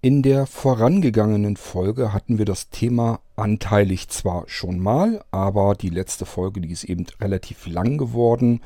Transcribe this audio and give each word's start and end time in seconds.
In 0.00 0.22
der 0.22 0.46
vorangegangenen 0.46 1.56
Folge 1.56 2.12
hatten 2.12 2.38
wir 2.38 2.44
das 2.44 2.70
Thema 2.70 3.18
anteilig 3.34 4.08
zwar 4.08 4.44
schon 4.46 4.78
mal, 4.78 5.24
aber 5.32 5.74
die 5.74 5.88
letzte 5.88 6.24
Folge, 6.24 6.60
die 6.60 6.70
ist 6.70 6.84
eben 6.84 7.04
relativ 7.20 7.66
lang 7.66 7.98
geworden. 7.98 8.60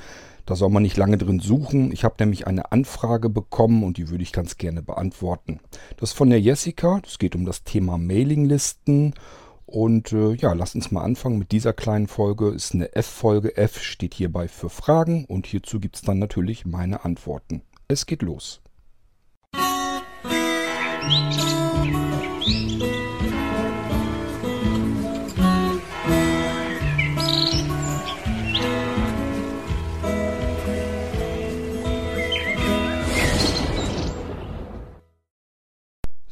Da 0.45 0.57
soll 0.57 0.69
man 0.69 0.83
nicht 0.83 0.99
lange 0.99 1.17
drin 1.17 1.41
suchen. 1.41 1.91
Ich 1.91 2.05
habe 2.05 2.17
nämlich 2.19 2.47
eine 2.47 2.71
Anfrage 2.71 3.31
bekommen 3.31 3.83
und 3.83 3.97
die 3.97 4.11
würde 4.11 4.23
ich 4.23 4.33
ganz 4.33 4.59
gerne 4.59 4.83
beantworten. 4.83 5.61
Das 5.97 6.11
ist 6.11 6.17
von 6.19 6.29
der 6.29 6.39
Jessica. 6.39 7.01
Es 7.03 7.19
geht 7.19 7.35
um 7.35 7.47
das 7.47 7.65
Thema 7.65 7.97
Mailinglisten. 7.97 9.15
Und 9.65 10.13
äh, 10.13 10.35
ja, 10.35 10.53
lasst 10.53 10.75
uns 10.75 10.91
mal 10.91 11.03
anfangen 11.03 11.39
mit 11.39 11.51
dieser 11.51 11.73
kleinen 11.73 12.09
Folge. 12.09 12.49
Ist 12.49 12.75
eine 12.75 12.95
F-Folge. 12.95 13.57
F 13.57 13.81
steht 13.81 14.13
hierbei 14.13 14.49
für 14.49 14.69
Fragen 14.69 15.25
und 15.25 15.47
hierzu 15.47 15.81
gibt 15.81 15.97
es 15.97 16.03
dann 16.03 16.19
natürlich 16.19 16.67
meine 16.67 17.07
Antworten. 17.07 17.63
Es 17.89 18.05
geht 18.05 18.21
los. 18.21 18.61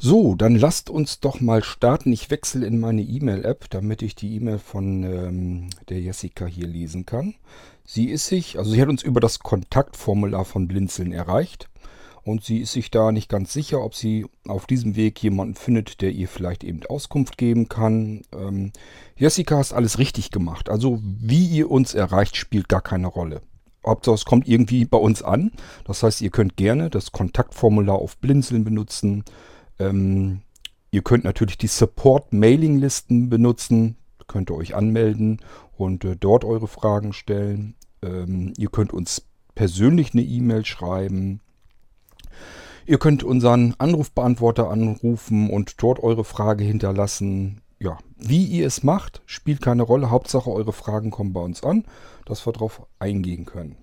So, 0.03 0.35
dann 0.35 0.55
lasst 0.55 0.89
uns 0.89 1.19
doch 1.19 1.41
mal 1.41 1.63
starten. 1.63 2.11
Ich 2.11 2.31
wechsle 2.31 2.65
in 2.65 2.79
meine 2.79 3.01
E-Mail-App, 3.01 3.69
damit 3.69 4.01
ich 4.01 4.15
die 4.15 4.35
E-Mail 4.35 4.59
von 4.59 5.03
ähm, 5.03 5.69
der 5.89 6.01
Jessica 6.01 6.45
hier 6.45 6.67
lesen 6.67 7.05
kann. 7.05 7.35
Sie 7.85 8.09
ist 8.09 8.27
sich, 8.27 8.57
also 8.57 8.71
sie 8.71 8.81
hat 8.81 8.89
uns 8.89 9.03
über 9.03 9.19
das 9.19 9.39
Kontaktformular 9.39 10.43
von 10.43 10.67
Blinzeln 10.67 11.11
erreicht 11.11 11.69
und 12.23 12.43
sie 12.43 12.59
ist 12.59 12.73
sich 12.73 12.91
da 12.91 13.11
nicht 13.11 13.29
ganz 13.29 13.51
sicher, 13.51 13.83
ob 13.83 13.95
sie 13.95 14.25
auf 14.47 14.67
diesem 14.67 14.95
Weg 14.95 15.21
jemanden 15.23 15.55
findet, 15.55 16.01
der 16.01 16.11
ihr 16.11 16.27
vielleicht 16.27 16.63
eben 16.63 16.81
Auskunft 16.87 17.37
geben 17.37 17.67
kann. 17.67 18.21
Ähm, 18.33 18.71
Jessica 19.15 19.57
hat 19.57 19.73
alles 19.73 19.97
richtig 19.97 20.29
gemacht. 20.29 20.69
Also 20.69 20.99
wie 21.01 21.47
ihr 21.47 21.71
uns 21.71 21.93
erreicht, 21.93 22.35
spielt 22.35 22.69
gar 22.69 22.81
keine 22.81 23.07
Rolle. 23.07 23.41
Hauptsache 23.85 24.15
es 24.15 24.25
kommt 24.25 24.47
irgendwie 24.47 24.85
bei 24.85 24.97
uns 24.97 25.23
an. 25.23 25.51
Das 25.85 26.03
heißt, 26.03 26.21
ihr 26.21 26.29
könnt 26.29 26.55
gerne 26.55 26.89
das 26.89 27.11
Kontaktformular 27.11 27.95
auf 27.95 28.17
Blinzeln 28.17 28.63
benutzen. 28.63 29.23
Ähm, 29.79 30.41
ihr 30.91 31.01
könnt 31.01 31.23
natürlich 31.23 31.57
die 31.57 31.67
Support-Mailing-Listen 31.67 33.29
benutzen. 33.29 33.97
Könnt 34.27 34.51
ihr 34.51 34.55
euch 34.55 34.75
anmelden 34.75 35.39
und 35.75 36.05
äh, 36.05 36.15
dort 36.15 36.45
eure 36.45 36.67
Fragen 36.67 37.13
stellen. 37.13 37.75
Ähm, 38.03 38.53
ihr 38.57 38.69
könnt 38.69 38.93
uns 38.93 39.23
persönlich 39.55 40.13
eine 40.13 40.21
E-Mail 40.21 40.65
schreiben. 40.65 41.41
Ihr 42.85 42.97
könnt 42.97 43.23
unseren 43.23 43.75
Anrufbeantworter 43.77 44.69
anrufen 44.69 45.49
und 45.49 45.81
dort 45.81 45.99
eure 45.99 46.23
Frage 46.23 46.63
hinterlassen. 46.63 47.61
Ja, 47.79 47.97
wie 48.17 48.45
ihr 48.45 48.67
es 48.67 48.83
macht, 48.83 49.21
spielt 49.25 49.61
keine 49.61 49.83
Rolle. 49.83 50.09
Hauptsache 50.09 50.51
eure 50.51 50.73
Fragen 50.73 51.09
kommen 51.11 51.33
bei 51.33 51.41
uns 51.41 51.63
an, 51.63 51.85
dass 52.25 52.45
wir 52.45 52.53
darauf 52.53 52.85
eingehen 52.99 53.45
können. 53.45 53.77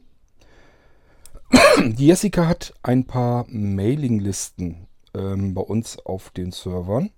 Die 1.78 2.06
Jessica 2.06 2.46
hat 2.46 2.74
ein 2.82 3.06
paar 3.06 3.46
Mailinglisten 3.48 4.86
ähm, 5.14 5.54
bei 5.54 5.62
uns 5.62 5.98
auf 5.98 6.30
den 6.30 6.52
Servern. 6.52 7.10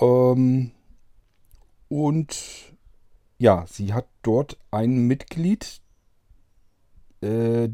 Ähm, 0.00 0.72
und 1.88 2.36
ja, 3.38 3.64
sie 3.66 3.92
hat 3.92 4.06
dort 4.22 4.58
ein 4.70 5.06
Mitglied, 5.06 5.80
äh, 7.22 7.68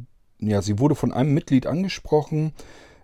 ja, 0.46 0.62
sie 0.62 0.78
wurde 0.78 0.94
von 0.94 1.12
einem 1.12 1.34
Mitglied 1.34 1.66
angesprochen, 1.66 2.52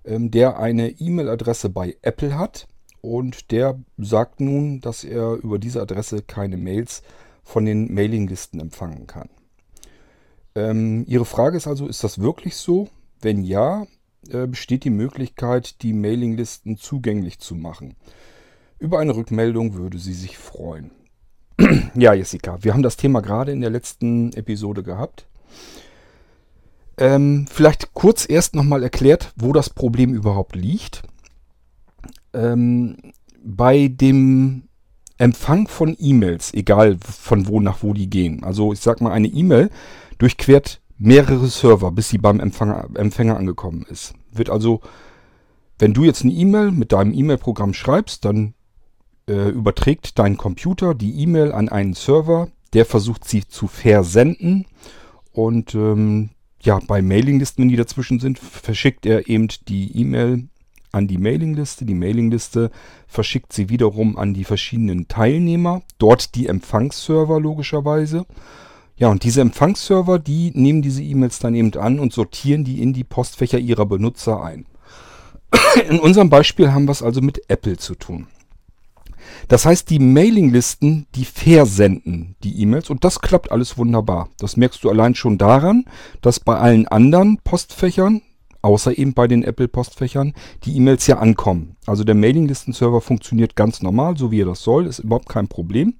ähm, 0.04 0.30
der 0.30 0.58
eine 0.58 0.90
E-Mail-Adresse 0.90 1.68
bei 1.68 1.96
Apple 2.02 2.38
hat 2.38 2.66
und 3.00 3.50
der 3.50 3.78
sagt 3.98 4.40
nun, 4.40 4.80
dass 4.80 5.04
er 5.04 5.34
über 5.34 5.58
diese 5.58 5.82
Adresse 5.82 6.22
keine 6.22 6.56
Mails 6.56 7.02
von 7.42 7.64
den 7.64 7.92
Mailinglisten 7.92 8.60
empfangen 8.60 9.06
kann. 9.06 9.28
Ähm, 10.54 11.04
ihre 11.08 11.24
Frage 11.24 11.56
ist 11.56 11.66
also, 11.66 11.86
ist 11.86 12.04
das 12.04 12.20
wirklich 12.20 12.56
so? 12.56 12.88
Wenn 13.20 13.42
ja, 13.42 13.86
äh, 14.28 14.46
besteht 14.46 14.84
die 14.84 14.90
Möglichkeit, 14.90 15.82
die 15.82 15.92
Mailinglisten 15.92 16.76
zugänglich 16.76 17.38
zu 17.38 17.54
machen. 17.54 17.96
Über 18.78 18.98
eine 18.98 19.16
Rückmeldung 19.16 19.74
würde 19.74 19.98
sie 19.98 20.14
sich 20.14 20.38
freuen. 20.38 20.90
ja, 21.94 22.14
Jessica, 22.14 22.62
wir 22.62 22.72
haben 22.72 22.82
das 22.82 22.96
Thema 22.96 23.20
gerade 23.20 23.52
in 23.52 23.60
der 23.60 23.70
letzten 23.70 24.32
Episode 24.32 24.82
gehabt. 24.82 25.26
Ähm, 26.98 27.46
vielleicht 27.50 27.94
kurz 27.94 28.28
erst 28.28 28.54
nochmal 28.54 28.82
erklärt, 28.82 29.32
wo 29.36 29.52
das 29.52 29.70
Problem 29.70 30.14
überhaupt 30.14 30.56
liegt. 30.56 31.02
Ähm, 32.34 32.96
bei 33.44 33.88
dem 33.88 34.68
Empfang 35.18 35.68
von 35.68 35.96
E-Mails, 35.98 36.52
egal 36.54 36.98
von 37.00 37.46
wo 37.46 37.60
nach 37.60 37.82
wo 37.82 37.92
die 37.92 38.10
gehen. 38.10 38.44
Also 38.44 38.72
ich 38.72 38.80
sag 38.80 39.00
mal, 39.00 39.12
eine 39.12 39.28
E-Mail 39.28 39.70
durchquert 40.18 40.80
mehrere 40.98 41.48
Server, 41.48 41.90
bis 41.90 42.08
sie 42.08 42.18
beim 42.18 42.40
Empfänger, 42.40 42.88
Empfänger 42.94 43.36
angekommen 43.36 43.84
ist. 43.88 44.14
Wird 44.30 44.50
also, 44.50 44.80
wenn 45.78 45.94
du 45.94 46.04
jetzt 46.04 46.22
eine 46.22 46.32
E-Mail 46.32 46.70
mit 46.70 46.92
deinem 46.92 47.12
E-Mail-Programm 47.12 47.74
schreibst, 47.74 48.24
dann 48.24 48.54
äh, 49.28 49.48
überträgt 49.48 50.18
dein 50.18 50.36
Computer 50.36 50.94
die 50.94 51.20
E-Mail 51.20 51.52
an 51.52 51.68
einen 51.68 51.94
Server, 51.94 52.48
der 52.72 52.86
versucht 52.86 53.24
sie 53.24 53.46
zu 53.46 53.66
versenden 53.66 54.66
und 55.32 55.74
ähm, 55.74 56.30
ja, 56.62 56.78
bei 56.86 57.02
Mailinglisten, 57.02 57.62
wenn 57.62 57.68
die 57.68 57.76
dazwischen 57.76 58.20
sind, 58.20 58.38
verschickt 58.38 59.04
er 59.04 59.28
eben 59.28 59.48
die 59.68 59.96
E-Mail 59.98 60.48
an 60.92 61.08
die 61.08 61.18
Mailingliste. 61.18 61.84
Die 61.84 61.94
Mailingliste 61.94 62.70
verschickt 63.08 63.52
sie 63.52 63.68
wiederum 63.68 64.16
an 64.16 64.32
die 64.34 64.44
verschiedenen 64.44 65.08
Teilnehmer, 65.08 65.82
dort 65.98 66.34
die 66.34 66.46
Empfangsserver 66.46 67.40
logischerweise. 67.40 68.26
Ja, 68.96 69.08
und 69.08 69.24
diese 69.24 69.40
Empfangsserver, 69.40 70.18
die 70.18 70.52
nehmen 70.54 70.82
diese 70.82 71.02
E-Mails 71.02 71.40
dann 71.40 71.54
eben 71.54 71.74
an 71.74 71.98
und 71.98 72.12
sortieren 72.12 72.62
die 72.62 72.80
in 72.80 72.92
die 72.92 73.04
Postfächer 73.04 73.58
ihrer 73.58 73.86
Benutzer 73.86 74.42
ein. 74.42 74.66
In 75.88 75.98
unserem 75.98 76.30
Beispiel 76.30 76.72
haben 76.72 76.86
wir 76.86 76.92
es 76.92 77.02
also 77.02 77.20
mit 77.20 77.50
Apple 77.50 77.76
zu 77.76 77.94
tun. 77.94 78.28
Das 79.48 79.66
heißt, 79.66 79.90
die 79.90 79.98
Mailinglisten, 79.98 81.06
die 81.14 81.24
versenden 81.24 82.36
die 82.42 82.60
E-Mails 82.62 82.90
und 82.90 83.04
das 83.04 83.20
klappt 83.20 83.50
alles 83.50 83.78
wunderbar. 83.78 84.28
Das 84.38 84.56
merkst 84.56 84.82
du 84.84 84.90
allein 84.90 85.14
schon 85.14 85.38
daran, 85.38 85.84
dass 86.20 86.40
bei 86.40 86.56
allen 86.56 86.88
anderen 86.88 87.38
Postfächern, 87.38 88.22
außer 88.62 88.96
eben 88.96 89.14
bei 89.14 89.26
den 89.26 89.42
Apple-Postfächern, 89.42 90.34
die 90.64 90.76
E-Mails 90.76 91.06
ja 91.06 91.18
ankommen. 91.18 91.76
Also 91.86 92.04
der 92.04 92.14
Mailinglisten-Server 92.14 93.00
funktioniert 93.00 93.56
ganz 93.56 93.82
normal, 93.82 94.16
so 94.16 94.30
wie 94.30 94.42
er 94.42 94.46
das 94.46 94.62
soll, 94.62 94.86
ist 94.86 95.00
überhaupt 95.00 95.28
kein 95.28 95.48
Problem. 95.48 95.94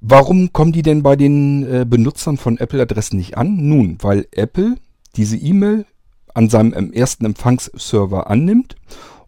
Warum 0.00 0.52
kommen 0.52 0.72
die 0.72 0.82
denn 0.82 1.04
bei 1.04 1.14
den 1.14 1.64
äh, 1.64 1.86
Benutzern 1.88 2.36
von 2.36 2.58
Apple-Adressen 2.58 3.16
nicht 3.16 3.38
an? 3.38 3.68
Nun, 3.68 3.98
weil 4.00 4.26
Apple 4.32 4.76
diese 5.14 5.36
E-Mail 5.36 5.86
an 6.34 6.48
seinem 6.48 6.92
ersten 6.92 7.24
Empfangsserver 7.24 8.28
annimmt 8.28 8.76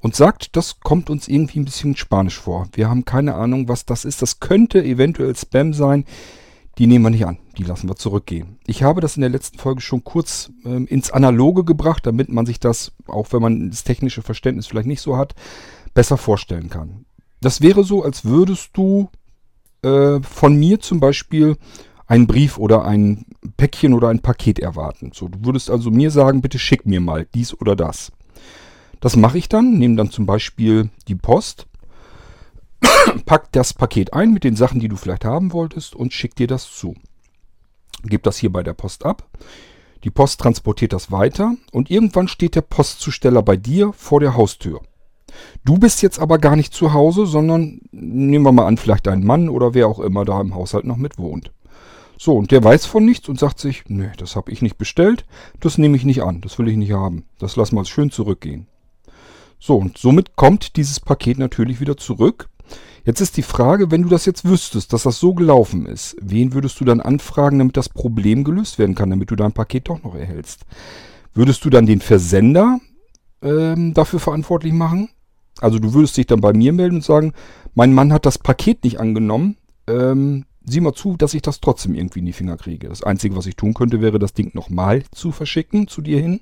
und 0.04 0.14
sagt, 0.14 0.54
das 0.54 0.80
kommt 0.80 1.08
uns 1.08 1.28
irgendwie 1.28 1.60
ein 1.60 1.64
bisschen 1.64 1.96
spanisch 1.96 2.38
vor. 2.38 2.68
Wir 2.74 2.90
haben 2.90 3.06
keine 3.06 3.36
Ahnung, 3.36 3.68
was 3.68 3.86
das 3.86 4.04
ist. 4.04 4.20
Das 4.20 4.38
könnte 4.38 4.84
eventuell 4.84 5.34
Spam 5.34 5.72
sein. 5.72 6.04
Die 6.76 6.86
nehmen 6.86 7.06
wir 7.06 7.10
nicht 7.10 7.24
an. 7.24 7.38
Die 7.56 7.62
lassen 7.62 7.88
wir 7.88 7.96
zurückgehen. 7.96 8.58
Ich 8.66 8.82
habe 8.82 9.00
das 9.00 9.16
in 9.16 9.22
der 9.22 9.30
letzten 9.30 9.58
Folge 9.58 9.80
schon 9.80 10.04
kurz 10.04 10.52
ähm, 10.66 10.86
ins 10.88 11.10
Analoge 11.10 11.64
gebracht, 11.64 12.04
damit 12.04 12.28
man 12.28 12.44
sich 12.44 12.60
das, 12.60 12.92
auch 13.06 13.32
wenn 13.32 13.40
man 13.40 13.70
das 13.70 13.82
technische 13.82 14.20
Verständnis 14.20 14.66
vielleicht 14.66 14.88
nicht 14.88 15.00
so 15.00 15.16
hat, 15.16 15.34
besser 15.94 16.18
vorstellen 16.18 16.68
kann. 16.68 17.06
Das 17.40 17.62
wäre 17.62 17.82
so, 17.82 18.04
als 18.04 18.26
würdest 18.26 18.72
du 18.74 19.08
äh, 19.80 20.20
von 20.20 20.54
mir 20.54 20.80
zum 20.80 21.00
Beispiel 21.00 21.56
einen 22.06 22.26
Brief 22.26 22.58
oder 22.58 22.84
ein 22.84 23.24
Päckchen 23.56 23.94
oder 23.94 24.10
ein 24.10 24.20
Paket 24.20 24.58
erwarten. 24.58 25.12
So, 25.14 25.28
du 25.28 25.46
würdest 25.46 25.70
also 25.70 25.90
mir 25.90 26.10
sagen, 26.10 26.42
bitte 26.42 26.58
schick 26.58 26.84
mir 26.84 27.00
mal 27.00 27.26
dies 27.32 27.58
oder 27.58 27.74
das. 27.74 28.12
Das 29.04 29.16
mache 29.16 29.36
ich 29.36 29.50
dann, 29.50 29.76
nehme 29.76 29.96
dann 29.96 30.10
zum 30.10 30.24
Beispiel 30.24 30.88
die 31.08 31.14
Post, 31.14 31.66
pack 33.26 33.52
das 33.52 33.74
Paket 33.74 34.14
ein 34.14 34.32
mit 34.32 34.44
den 34.44 34.56
Sachen, 34.56 34.80
die 34.80 34.88
du 34.88 34.96
vielleicht 34.96 35.26
haben 35.26 35.52
wolltest 35.52 35.94
und 35.94 36.14
schick 36.14 36.34
dir 36.36 36.46
das 36.46 36.74
zu. 36.74 36.94
Gib 38.02 38.22
das 38.22 38.38
hier 38.38 38.50
bei 38.50 38.62
der 38.62 38.72
Post 38.72 39.04
ab. 39.04 39.28
Die 40.04 40.10
Post 40.10 40.40
transportiert 40.40 40.94
das 40.94 41.12
weiter 41.12 41.54
und 41.70 41.90
irgendwann 41.90 42.28
steht 42.28 42.54
der 42.54 42.62
Postzusteller 42.62 43.42
bei 43.42 43.58
dir 43.58 43.92
vor 43.92 44.20
der 44.20 44.38
Haustür. 44.38 44.80
Du 45.66 45.76
bist 45.76 46.00
jetzt 46.00 46.18
aber 46.18 46.38
gar 46.38 46.56
nicht 46.56 46.72
zu 46.72 46.94
Hause, 46.94 47.26
sondern 47.26 47.82
nehmen 47.92 48.46
wir 48.46 48.52
mal 48.52 48.66
an, 48.66 48.78
vielleicht 48.78 49.06
dein 49.06 49.22
Mann 49.22 49.50
oder 49.50 49.74
wer 49.74 49.86
auch 49.86 50.00
immer 50.00 50.24
da 50.24 50.40
im 50.40 50.54
Haushalt 50.54 50.86
noch 50.86 50.96
mit 50.96 51.18
wohnt. 51.18 51.52
So, 52.16 52.38
und 52.38 52.52
der 52.52 52.64
weiß 52.64 52.86
von 52.86 53.04
nichts 53.04 53.28
und 53.28 53.38
sagt 53.38 53.60
sich, 53.60 53.84
nee, 53.86 54.12
das 54.16 54.34
habe 54.34 54.50
ich 54.50 54.62
nicht 54.62 54.78
bestellt, 54.78 55.26
das 55.60 55.76
nehme 55.76 55.98
ich 55.98 56.06
nicht 56.06 56.22
an, 56.22 56.40
das 56.40 56.58
will 56.58 56.68
ich 56.68 56.78
nicht 56.78 56.92
haben. 56.92 57.26
Das 57.38 57.56
lassen 57.56 57.76
wir 57.76 57.84
schön 57.84 58.10
zurückgehen. 58.10 58.66
So, 59.66 59.76
und 59.76 59.96
somit 59.96 60.36
kommt 60.36 60.76
dieses 60.76 61.00
Paket 61.00 61.38
natürlich 61.38 61.80
wieder 61.80 61.96
zurück. 61.96 62.50
Jetzt 63.06 63.22
ist 63.22 63.38
die 63.38 63.42
Frage, 63.42 63.90
wenn 63.90 64.02
du 64.02 64.10
das 64.10 64.26
jetzt 64.26 64.44
wüsstest, 64.44 64.92
dass 64.92 65.04
das 65.04 65.18
so 65.18 65.32
gelaufen 65.32 65.86
ist, 65.86 66.16
wen 66.20 66.52
würdest 66.52 66.78
du 66.80 66.84
dann 66.84 67.00
anfragen, 67.00 67.58
damit 67.58 67.78
das 67.78 67.88
Problem 67.88 68.44
gelöst 68.44 68.78
werden 68.78 68.94
kann, 68.94 69.08
damit 69.08 69.30
du 69.30 69.36
dein 69.36 69.52
Paket 69.52 69.88
doch 69.88 70.02
noch 70.02 70.14
erhältst? 70.14 70.66
Würdest 71.32 71.64
du 71.64 71.70
dann 71.70 71.86
den 71.86 72.02
Versender 72.02 72.78
ähm, 73.40 73.94
dafür 73.94 74.20
verantwortlich 74.20 74.74
machen. 74.74 75.08
Also 75.60 75.78
du 75.78 75.94
würdest 75.94 76.16
dich 76.18 76.26
dann 76.26 76.42
bei 76.42 76.52
mir 76.52 76.74
melden 76.74 76.96
und 76.96 77.04
sagen, 77.04 77.32
mein 77.74 77.94
Mann 77.94 78.12
hat 78.12 78.26
das 78.26 78.38
Paket 78.38 78.84
nicht 78.84 79.00
angenommen. 79.00 79.56
Ähm, 79.86 80.44
sieh 80.66 80.80
mal 80.80 80.92
zu, 80.92 81.16
dass 81.16 81.32
ich 81.32 81.40
das 81.40 81.62
trotzdem 81.62 81.94
irgendwie 81.94 82.18
in 82.18 82.26
die 82.26 82.34
Finger 82.34 82.58
kriege. 82.58 82.88
Das 82.88 83.02
Einzige, 83.02 83.34
was 83.34 83.46
ich 83.46 83.56
tun 83.56 83.72
könnte, 83.72 84.02
wäre 84.02 84.18
das 84.18 84.34
Ding 84.34 84.50
nochmal 84.52 85.04
zu 85.10 85.32
verschicken 85.32 85.88
zu 85.88 86.02
dir 86.02 86.20
hin. 86.20 86.40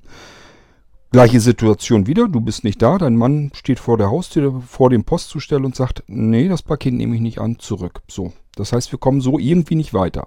Gleiche 1.13 1.41
Situation 1.41 2.07
wieder, 2.07 2.27
du 2.27 2.41
bist 2.41 2.65
nicht 2.65 2.81
da, 2.81 2.97
dein 2.97 3.17
Mann 3.17 3.51
steht 3.53 3.79
vor 3.79 3.99
der 3.99 4.09
Haustür, 4.09 4.63
vor 4.67 4.89
dem 4.89 5.05
Postzusteller 5.05 5.67
und 5.67 5.77
sagt, 5.77 6.03
nee, 6.07 6.49
das 6.49 6.63
Paket 6.63 6.95
nehme 6.95 7.15
ich 7.15 7.21
nicht 7.21 7.39
an, 7.39 7.59
zurück. 7.59 8.01
So, 8.09 8.33
das 8.57 8.73
heißt, 8.73 8.91
wir 8.93 8.99
kommen 8.99 9.21
so 9.21 9.39
irgendwie 9.39 9.75
nicht 9.75 9.93
weiter. 9.93 10.27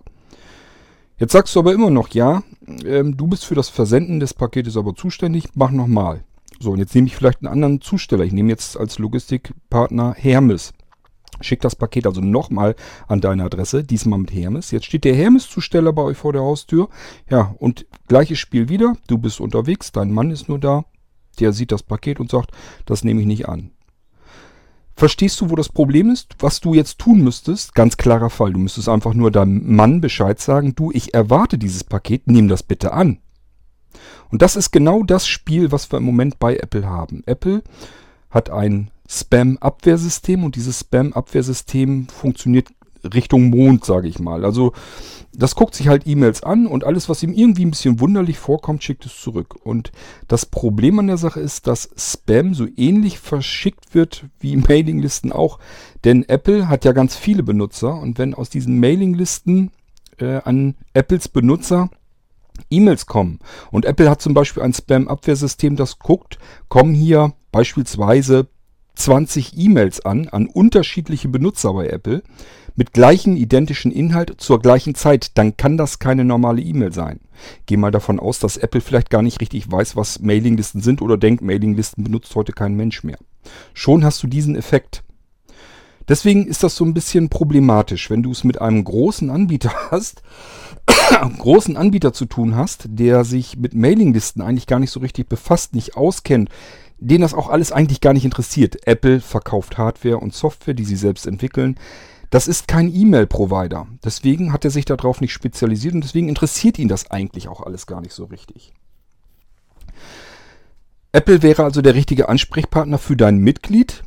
Jetzt 1.18 1.32
sagst 1.32 1.56
du 1.56 1.60
aber 1.60 1.74
immer 1.74 1.90
noch, 1.90 2.10
ja, 2.10 2.44
ähm, 2.86 3.18
du 3.18 3.26
bist 3.26 3.46
für 3.46 3.56
das 3.56 3.68
Versenden 3.68 4.20
des 4.20 4.36
Paketes 4.36 4.78
aber 4.78 4.94
zuständig, 4.94 5.46
mach 5.56 5.72
nochmal. 5.72 6.24
So, 6.60 6.74
und 6.74 6.78
jetzt 6.78 6.94
nehme 6.94 7.08
ich 7.08 7.16
vielleicht 7.16 7.40
einen 7.40 7.52
anderen 7.52 7.82
Zusteller. 7.82 8.24
Ich 8.24 8.34
nehme 8.34 8.50
jetzt 8.50 8.78
als 8.78 9.00
Logistikpartner 9.00 10.14
Hermes. 10.16 10.72
Schick 11.42 11.62
das 11.62 11.76
Paket 11.76 12.08
also 12.08 12.22
nochmal 12.22 12.76
an 13.08 13.22
deine 13.22 13.44
Adresse, 13.44 13.84
diesmal 13.84 14.20
mit 14.20 14.34
Hermes. 14.34 14.72
Jetzt 14.72 14.86
steht 14.86 15.04
der 15.04 15.16
Hermes-Zusteller 15.16 15.94
bei 15.94 16.02
euch 16.02 16.18
vor 16.18 16.34
der 16.34 16.42
Haustür. 16.42 16.90
Ja, 17.30 17.56
und 17.60 17.86
gleiches 18.08 18.40
Spiel 18.40 18.70
wieder. 18.70 18.98
Du 19.08 19.18
bist 19.18 19.40
unterwegs, 19.40 19.92
dein 19.92 20.12
Mann 20.12 20.32
ist 20.32 20.50
nur 20.50 20.60
da. 20.60 20.86
Der 21.40 21.54
sieht 21.54 21.72
das 21.72 21.84
Paket 21.84 22.20
und 22.20 22.32
sagt, 22.32 22.52
das 22.86 23.04
nehme 23.04 23.22
ich 23.22 23.28
nicht 23.28 23.48
an. 23.50 23.72
Verstehst 24.98 25.42
du, 25.42 25.50
wo 25.50 25.56
das 25.56 25.68
Problem 25.68 26.10
ist? 26.10 26.36
Was 26.40 26.62
du 26.62 26.74
jetzt 26.74 27.00
tun 27.00 27.22
müsstest? 27.22 27.76
Ganz 27.76 27.98
klarer 27.98 28.30
Fall. 28.30 28.54
Du 28.54 28.60
müsstest 28.60 28.88
einfach 28.88 29.14
nur 29.14 29.30
deinem 29.30 29.76
Mann 29.76 30.00
Bescheid 30.00 30.40
sagen, 30.40 30.74
du, 30.74 30.92
ich 30.94 31.14
erwarte 31.14 31.58
dieses 31.58 31.84
Paket, 31.84 32.28
nimm 32.28 32.48
das 32.48 32.64
bitte 32.64 32.94
an. 32.94 33.20
Und 34.32 34.42
das 34.42 34.56
ist 34.56 34.72
genau 34.72 35.04
das 35.04 35.28
Spiel, 35.28 35.72
was 35.72 35.92
wir 35.92 35.98
im 35.98 36.06
Moment 36.06 36.40
bei 36.40 36.56
Apple 36.56 36.88
haben. 36.88 37.24
Apple 37.26 37.62
hat 38.30 38.50
ein 38.50 38.90
Spam-Abwehrsystem 39.08 40.44
und 40.44 40.56
dieses 40.56 40.80
Spam-Abwehrsystem 40.80 42.08
funktioniert 42.08 42.70
Richtung 43.14 43.50
Mond, 43.50 43.86
sage 43.86 44.08
ich 44.08 44.20
mal. 44.20 44.46
Also 44.46 44.74
das 45.34 45.56
guckt 45.56 45.76
sich 45.76 45.88
halt 45.88 46.08
E-Mails 46.08 46.44
an 46.44 46.66
und 46.66 46.84
alles, 46.84 47.10
was 47.10 47.22
ihm 47.22 47.34
irgendwie 47.34 47.66
ein 47.66 47.72
bisschen 47.72 48.00
wunderlich 48.00 48.38
vorkommt, 48.38 48.84
schickt 48.84 49.06
es 49.06 49.20
zurück. 49.20 49.56
Und 49.64 49.92
das 50.28 50.46
Problem 50.46 51.00
an 51.00 51.08
der 51.08 51.18
Sache 51.18 51.40
ist, 51.40 51.68
dass 51.68 51.90
Spam 51.98 52.54
so 52.54 52.68
ähnlich 52.76 53.20
verschickt 53.20 53.94
wird 53.94 54.26
wie 54.40 54.56
Mailinglisten 54.58 55.32
auch. 55.32 55.60
Denn 56.04 56.28
Apple 56.28 56.70
hat 56.70 56.86
ja 56.86 56.94
ganz 56.94 57.16
viele 57.16 57.44
Benutzer 57.44 58.00
und 58.00 58.18
wenn 58.18 58.34
aus 58.34 58.50
diesen 58.50 58.80
Mailinglisten 58.80 59.72
äh, 60.18 60.42
an 60.44 60.76
Apples 60.94 61.28
Benutzer 61.28 61.90
E-Mails 62.70 63.06
kommen 63.06 63.40
und 63.72 63.84
Apple 63.84 64.10
hat 64.10 64.22
zum 64.22 64.34
Beispiel 64.34 64.64
ein 64.64 64.74
Spam-Abwehrsystem, 64.74 65.76
das 65.76 66.00
guckt, 66.00 66.38
kommen 66.70 66.94
hier 66.94 67.34
beispielsweise 67.52 68.48
20 68.96 69.58
E-Mails 69.58 70.06
an, 70.06 70.28
an 70.30 70.48
unterschiedliche 70.48 71.28
Benutzer 71.28 71.74
bei 71.74 71.88
Apple, 71.88 72.24
mit 72.76 72.92
gleichen 72.94 73.38
identischen 73.38 73.92
Inhalt 73.92 74.36
zur 74.38 74.62
gleichen 74.62 74.96
Zeit, 74.96 75.38
dann 75.38 75.56
kann 75.56 75.78
das 75.78 76.00
keine 76.00 76.26
normale 76.26 76.62
E-Mail 76.62 76.92
sein. 76.92 77.22
Geh 77.66 77.78
mal 77.78 77.92
davon 77.92 78.20
aus, 78.20 78.40
dass 78.40 78.58
Apple 78.58 78.82
vielleicht 78.82 79.10
gar 79.10 79.22
nicht 79.22 79.40
richtig 79.40 79.72
weiß, 79.72 79.96
was 79.96 80.20
Mailinglisten 80.20 80.82
sind 80.82 81.02
oder 81.02 81.18
denkt, 81.18 81.42
Mailinglisten 81.42 82.04
benutzt 82.04 82.36
heute 82.36 82.52
kein 82.52 82.76
Mensch 82.76 83.04
mehr. 83.04 83.18
Schon 83.74 84.04
hast 84.04 84.22
du 84.24 84.28
diesen 84.28 84.56
Effekt. 84.56 85.04
Deswegen 86.08 86.46
ist 86.46 86.64
das 86.64 86.76
so 86.76 86.86
ein 86.86 86.94
bisschen 86.94 87.30
problematisch, 87.30 88.10
wenn 88.10 88.22
du 88.22 88.32
es 88.32 88.44
mit 88.44 88.62
einem 88.62 88.84
großen 88.84 89.30
Anbieter 89.30 89.74
hast, 89.92 90.22
großen 91.40 91.78
Anbieter 91.78 92.14
zu 92.14 92.26
tun 92.26 92.56
hast, 92.56 92.86
der 92.88 93.24
sich 93.24 93.58
mit 93.58 93.74
Mailinglisten 93.74 94.42
eigentlich 94.42 94.68
gar 94.68 94.80
nicht 94.80 94.92
so 94.92 95.00
richtig 95.00 95.28
befasst, 95.28 95.74
nicht 95.74 95.96
auskennt, 95.98 96.50
den 96.98 97.22
das 97.22 97.34
auch 97.34 97.50
alles 97.50 97.72
eigentlich 97.72 98.02
gar 98.02 98.14
nicht 98.14 98.26
interessiert. 98.26 98.88
Apple 98.88 99.20
verkauft 99.20 99.78
Hardware 99.78 100.18
und 100.18 100.34
Software, 100.34 100.74
die 100.74 100.86
sie 100.86 100.96
selbst 100.96 101.28
entwickeln. 101.28 101.78
Das 102.30 102.48
ist 102.48 102.68
kein 102.68 102.94
E-Mail-Provider. 102.94 103.88
Deswegen 104.04 104.52
hat 104.52 104.66
er 104.66 104.72
sich 104.72 104.86
darauf 104.86 105.22
nicht 105.22 105.34
spezialisiert 105.34 105.94
und 105.94 106.04
deswegen 106.04 106.30
interessiert 106.30 106.80
ihn 106.80 106.88
das 106.88 107.12
eigentlich 107.12 107.48
auch 107.48 107.62
alles 107.62 107.88
gar 107.88 108.02
nicht 108.02 108.14
so 108.14 108.26
richtig. 108.26 108.74
Apple 111.12 111.42
wäre 111.44 111.64
also 111.64 111.82
der 111.82 111.96
richtige 111.96 112.28
Ansprechpartner 112.28 112.98
für 112.98 113.16
dein 113.16 113.38
Mitglied, 113.38 114.04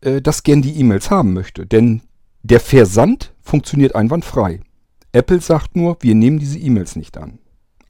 äh, 0.00 0.22
das 0.22 0.42
gern 0.42 0.62
die 0.62 0.78
E-Mails 0.78 1.10
haben 1.10 1.34
möchte. 1.34 1.66
Denn 1.66 2.02
der 2.42 2.60
Versand 2.60 3.34
funktioniert 3.42 3.94
einwandfrei. 3.94 4.60
Apple 5.12 5.40
sagt 5.40 5.76
nur, 5.76 5.98
wir 6.00 6.14
nehmen 6.14 6.38
diese 6.38 6.58
E-Mails 6.58 6.96
nicht 6.96 7.18
an. 7.18 7.38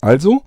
Also, 0.01 0.43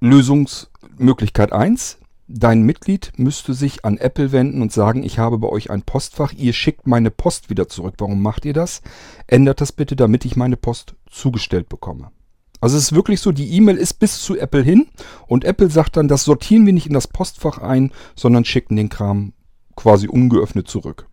Lösungsmöglichkeit 0.00 1.52
1, 1.52 1.99
Dein 2.32 2.62
Mitglied 2.62 3.10
müsste 3.16 3.54
sich 3.54 3.84
an 3.84 3.98
Apple 3.98 4.30
wenden 4.30 4.62
und 4.62 4.72
sagen, 4.72 5.02
ich 5.02 5.18
habe 5.18 5.36
bei 5.38 5.48
euch 5.48 5.68
ein 5.68 5.82
Postfach, 5.82 6.32
ihr 6.32 6.52
schickt 6.52 6.86
meine 6.86 7.10
Post 7.10 7.50
wieder 7.50 7.68
zurück. 7.68 7.94
Warum 7.98 8.22
macht 8.22 8.44
ihr 8.44 8.52
das? 8.52 8.82
Ändert 9.26 9.60
das 9.60 9.72
bitte, 9.72 9.96
damit 9.96 10.24
ich 10.24 10.36
meine 10.36 10.56
Post 10.56 10.94
zugestellt 11.10 11.68
bekomme. 11.68 12.12
Also 12.60 12.76
es 12.76 12.84
ist 12.84 12.94
wirklich 12.94 13.20
so, 13.20 13.32
die 13.32 13.50
E-Mail 13.56 13.76
ist 13.76 13.94
bis 13.94 14.22
zu 14.22 14.38
Apple 14.38 14.62
hin 14.62 14.86
und 15.26 15.44
Apple 15.44 15.70
sagt 15.70 15.96
dann, 15.96 16.06
das 16.06 16.22
sortieren 16.22 16.66
wir 16.66 16.72
nicht 16.72 16.86
in 16.86 16.94
das 16.94 17.08
Postfach 17.08 17.58
ein, 17.58 17.90
sondern 18.14 18.44
schicken 18.44 18.76
den 18.76 18.90
Kram 18.90 19.32
quasi 19.74 20.06
ungeöffnet 20.06 20.68
zurück. 20.68 21.08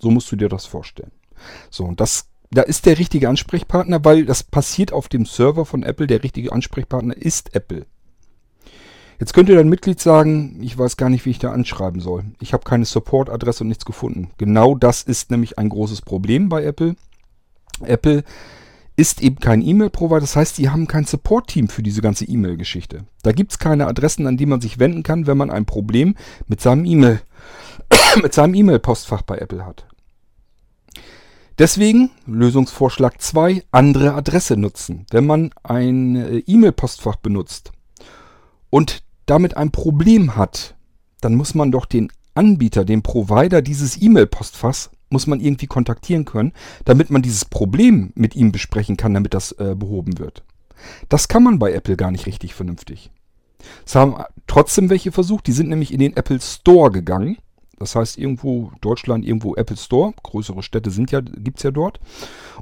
So 0.00 0.12
musst 0.12 0.30
du 0.30 0.36
dir 0.36 0.48
das 0.48 0.64
vorstellen. 0.64 1.10
So, 1.70 1.86
und 1.86 2.00
das, 2.00 2.28
da 2.52 2.62
ist 2.62 2.86
der 2.86 3.00
richtige 3.00 3.28
Ansprechpartner, 3.28 4.04
weil 4.04 4.24
das 4.24 4.44
passiert 4.44 4.92
auf 4.92 5.08
dem 5.08 5.26
Server 5.26 5.66
von 5.66 5.82
Apple. 5.82 6.06
Der 6.06 6.22
richtige 6.22 6.52
Ansprechpartner 6.52 7.16
ist 7.16 7.56
Apple. 7.56 7.86
Jetzt 9.18 9.32
könnte 9.32 9.54
dein 9.54 9.68
Mitglied 9.68 10.00
sagen, 10.00 10.58
ich 10.60 10.76
weiß 10.76 10.96
gar 10.96 11.08
nicht, 11.08 11.24
wie 11.24 11.30
ich 11.30 11.38
da 11.38 11.52
anschreiben 11.52 12.00
soll. 12.00 12.24
Ich 12.40 12.52
habe 12.52 12.64
keine 12.64 12.84
Support-Adresse 12.84 13.64
und 13.64 13.68
nichts 13.68 13.84
gefunden. 13.84 14.30
Genau 14.36 14.74
das 14.74 15.02
ist 15.02 15.30
nämlich 15.30 15.58
ein 15.58 15.68
großes 15.68 16.02
Problem 16.02 16.48
bei 16.48 16.64
Apple. 16.64 16.96
Apple 17.80 18.24
ist 18.96 19.22
eben 19.22 19.38
kein 19.38 19.62
E-Mail-Provider, 19.62 20.20
das 20.20 20.36
heißt, 20.36 20.56
die 20.58 20.70
haben 20.70 20.86
kein 20.86 21.04
Support-Team 21.04 21.68
für 21.68 21.82
diese 21.82 22.00
ganze 22.00 22.24
E-Mail-Geschichte. 22.24 23.04
Da 23.22 23.32
gibt 23.32 23.52
es 23.52 23.58
keine 23.58 23.86
Adressen, 23.86 24.26
an 24.26 24.38
die 24.38 24.46
man 24.46 24.60
sich 24.60 24.78
wenden 24.78 25.02
kann, 25.02 25.26
wenn 25.26 25.36
man 25.36 25.50
ein 25.50 25.66
Problem 25.66 26.14
mit 26.46 26.60
seinem 26.60 26.86
E-Mail, 26.86 27.20
mit 28.22 28.32
seinem 28.32 28.54
E-Mail-Postfach 28.54 29.22
bei 29.22 29.38
Apple 29.38 29.66
hat. 29.66 29.86
Deswegen, 31.58 32.10
Lösungsvorschlag 32.26 33.20
2, 33.20 33.64
andere 33.70 34.14
Adresse 34.14 34.56
nutzen. 34.56 35.06
Wenn 35.10 35.26
man 35.26 35.50
ein 35.62 36.16
äh, 36.16 36.38
E-Mail-Postfach 36.46 37.16
benutzt 37.16 37.72
und 38.68 39.02
damit 39.26 39.56
ein 39.56 39.70
Problem 39.70 40.36
hat, 40.36 40.74
dann 41.20 41.34
muss 41.34 41.54
man 41.54 41.72
doch 41.72 41.86
den 41.86 42.10
Anbieter, 42.34 42.84
den 42.84 43.02
Provider 43.02 43.62
dieses 43.62 44.00
E-Mail-Postfachs, 44.00 44.90
muss 45.08 45.26
man 45.26 45.40
irgendwie 45.40 45.66
kontaktieren 45.66 46.24
können, 46.24 46.52
damit 46.84 47.10
man 47.10 47.22
dieses 47.22 47.44
Problem 47.44 48.12
mit 48.14 48.34
ihm 48.34 48.52
besprechen 48.52 48.96
kann, 48.96 49.14
damit 49.14 49.34
das 49.34 49.52
äh, 49.52 49.74
behoben 49.76 50.18
wird. 50.18 50.42
Das 51.08 51.28
kann 51.28 51.42
man 51.42 51.58
bei 51.58 51.72
Apple 51.72 51.96
gar 51.96 52.10
nicht 52.10 52.26
richtig 52.26 52.54
vernünftig. 52.54 53.10
Es 53.84 53.94
haben 53.94 54.16
trotzdem 54.46 54.90
welche 54.90 55.12
versucht, 55.12 55.46
die 55.46 55.52
sind 55.52 55.68
nämlich 55.68 55.92
in 55.92 56.00
den 56.00 56.16
Apple 56.16 56.40
Store 56.40 56.90
gegangen. 56.90 57.38
Das 57.78 57.94
heißt, 57.94 58.18
irgendwo 58.18 58.72
Deutschland, 58.80 59.24
irgendwo 59.24 59.54
Apple 59.54 59.76
Store, 59.76 60.14
größere 60.22 60.62
Städte 60.62 60.90
sind 60.90 61.10
ja, 61.10 61.20
gibt's 61.20 61.62
ja 61.62 61.70
dort. 61.70 62.00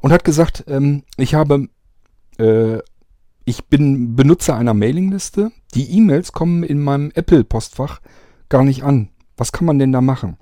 Und 0.01 0.13
hat 0.13 0.25
gesagt, 0.25 0.65
ähm, 0.67 1.05
ich 1.17 1.35
habe 1.35 1.69
äh, 2.39 2.79
ich 3.45 3.67
bin 3.67 4.17
Benutzer 4.17 4.57
einer 4.57 4.75
Mailingliste. 4.75 5.53
Die 5.75 5.91
E-Mails 5.97 6.33
kommen 6.33 6.63
in 6.63 6.81
meinem 6.81 7.11
Apple-Postfach 7.15 8.01
gar 8.49 8.65
nicht 8.65 8.85
an. 8.85 9.11
Was 9.37 9.53
kann 9.53 9.67
man 9.67 9.79
denn 9.79 9.93
da 9.93 10.01
machen? 10.01 10.39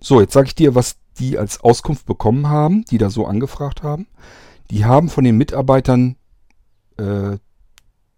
So, 0.00 0.20
jetzt 0.20 0.32
sage 0.32 0.48
ich 0.48 0.54
dir, 0.54 0.74
was 0.74 0.96
die 1.18 1.38
als 1.38 1.60
Auskunft 1.60 2.06
bekommen 2.06 2.48
haben, 2.48 2.84
die 2.84 2.98
da 2.98 3.10
so 3.10 3.26
angefragt 3.26 3.82
haben. 3.82 4.06
Die 4.70 4.84
haben 4.84 5.08
von 5.08 5.24
den 5.24 5.36
Mitarbeitern 5.36 6.16
äh, 6.98 7.38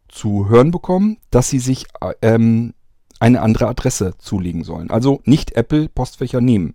zu 0.08 0.48
hören 0.48 0.70
bekommen, 0.70 1.18
dass 1.30 1.50
sie 1.50 1.58
sich 1.58 1.86
äh, 2.00 2.14
ähm, 2.22 2.74
eine 3.20 3.42
andere 3.42 3.68
Adresse 3.68 4.14
zulegen 4.18 4.64
sollen. 4.64 4.90
Also 4.90 5.20
nicht 5.24 5.52
Apple 5.52 5.88
Postfächer 5.88 6.40
nehmen. 6.40 6.74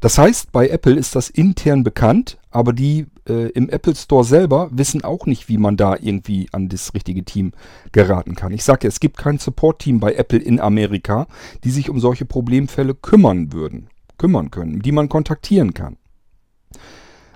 Das 0.00 0.16
heißt, 0.16 0.52
bei 0.52 0.68
Apple 0.68 0.94
ist 0.94 1.16
das 1.16 1.28
intern 1.28 1.82
bekannt, 1.82 2.38
aber 2.50 2.72
die 2.72 3.06
äh, 3.28 3.48
im 3.50 3.68
Apple 3.68 3.96
Store 3.96 4.24
selber 4.24 4.68
wissen 4.70 5.02
auch 5.02 5.26
nicht, 5.26 5.48
wie 5.48 5.58
man 5.58 5.76
da 5.76 5.96
irgendwie 5.96 6.48
an 6.52 6.68
das 6.68 6.94
richtige 6.94 7.24
Team 7.24 7.52
geraten 7.90 8.36
kann. 8.36 8.52
Ich 8.52 8.64
sage 8.64 8.84
ja, 8.84 8.88
es 8.88 9.00
gibt 9.00 9.16
kein 9.16 9.38
Support-Team 9.38 9.98
bei 9.98 10.14
Apple 10.14 10.38
in 10.38 10.60
Amerika, 10.60 11.26
die 11.64 11.70
sich 11.70 11.90
um 11.90 11.98
solche 11.98 12.24
Problemfälle 12.24 12.94
kümmern 12.94 13.52
würden, 13.52 13.88
kümmern 14.18 14.50
können, 14.50 14.80
die 14.80 14.92
man 14.92 15.08
kontaktieren 15.08 15.74
kann. 15.74 15.96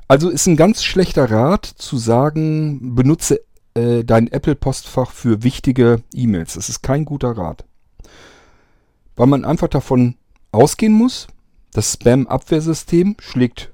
Also 0.06 0.28
ist 0.28 0.46
ein 0.46 0.56
ganz 0.56 0.84
schlechter 0.84 1.30
Rat 1.30 1.64
zu 1.64 1.96
sagen, 1.96 2.94
benutze 2.94 3.40
äh, 3.74 4.04
dein 4.04 4.28
Apple-Postfach 4.30 5.10
für 5.10 5.42
wichtige 5.42 6.02
E-Mails. 6.14 6.54
Das 6.54 6.68
ist 6.68 6.82
kein 6.82 7.04
guter 7.04 7.36
Rat. 7.36 7.64
Weil 9.16 9.26
man 9.26 9.44
einfach 9.44 9.68
davon 9.68 10.16
ausgehen 10.52 10.92
muss, 10.92 11.28
das 11.72 11.92
Spam-Abwehrsystem 11.92 13.16
schlägt 13.18 13.72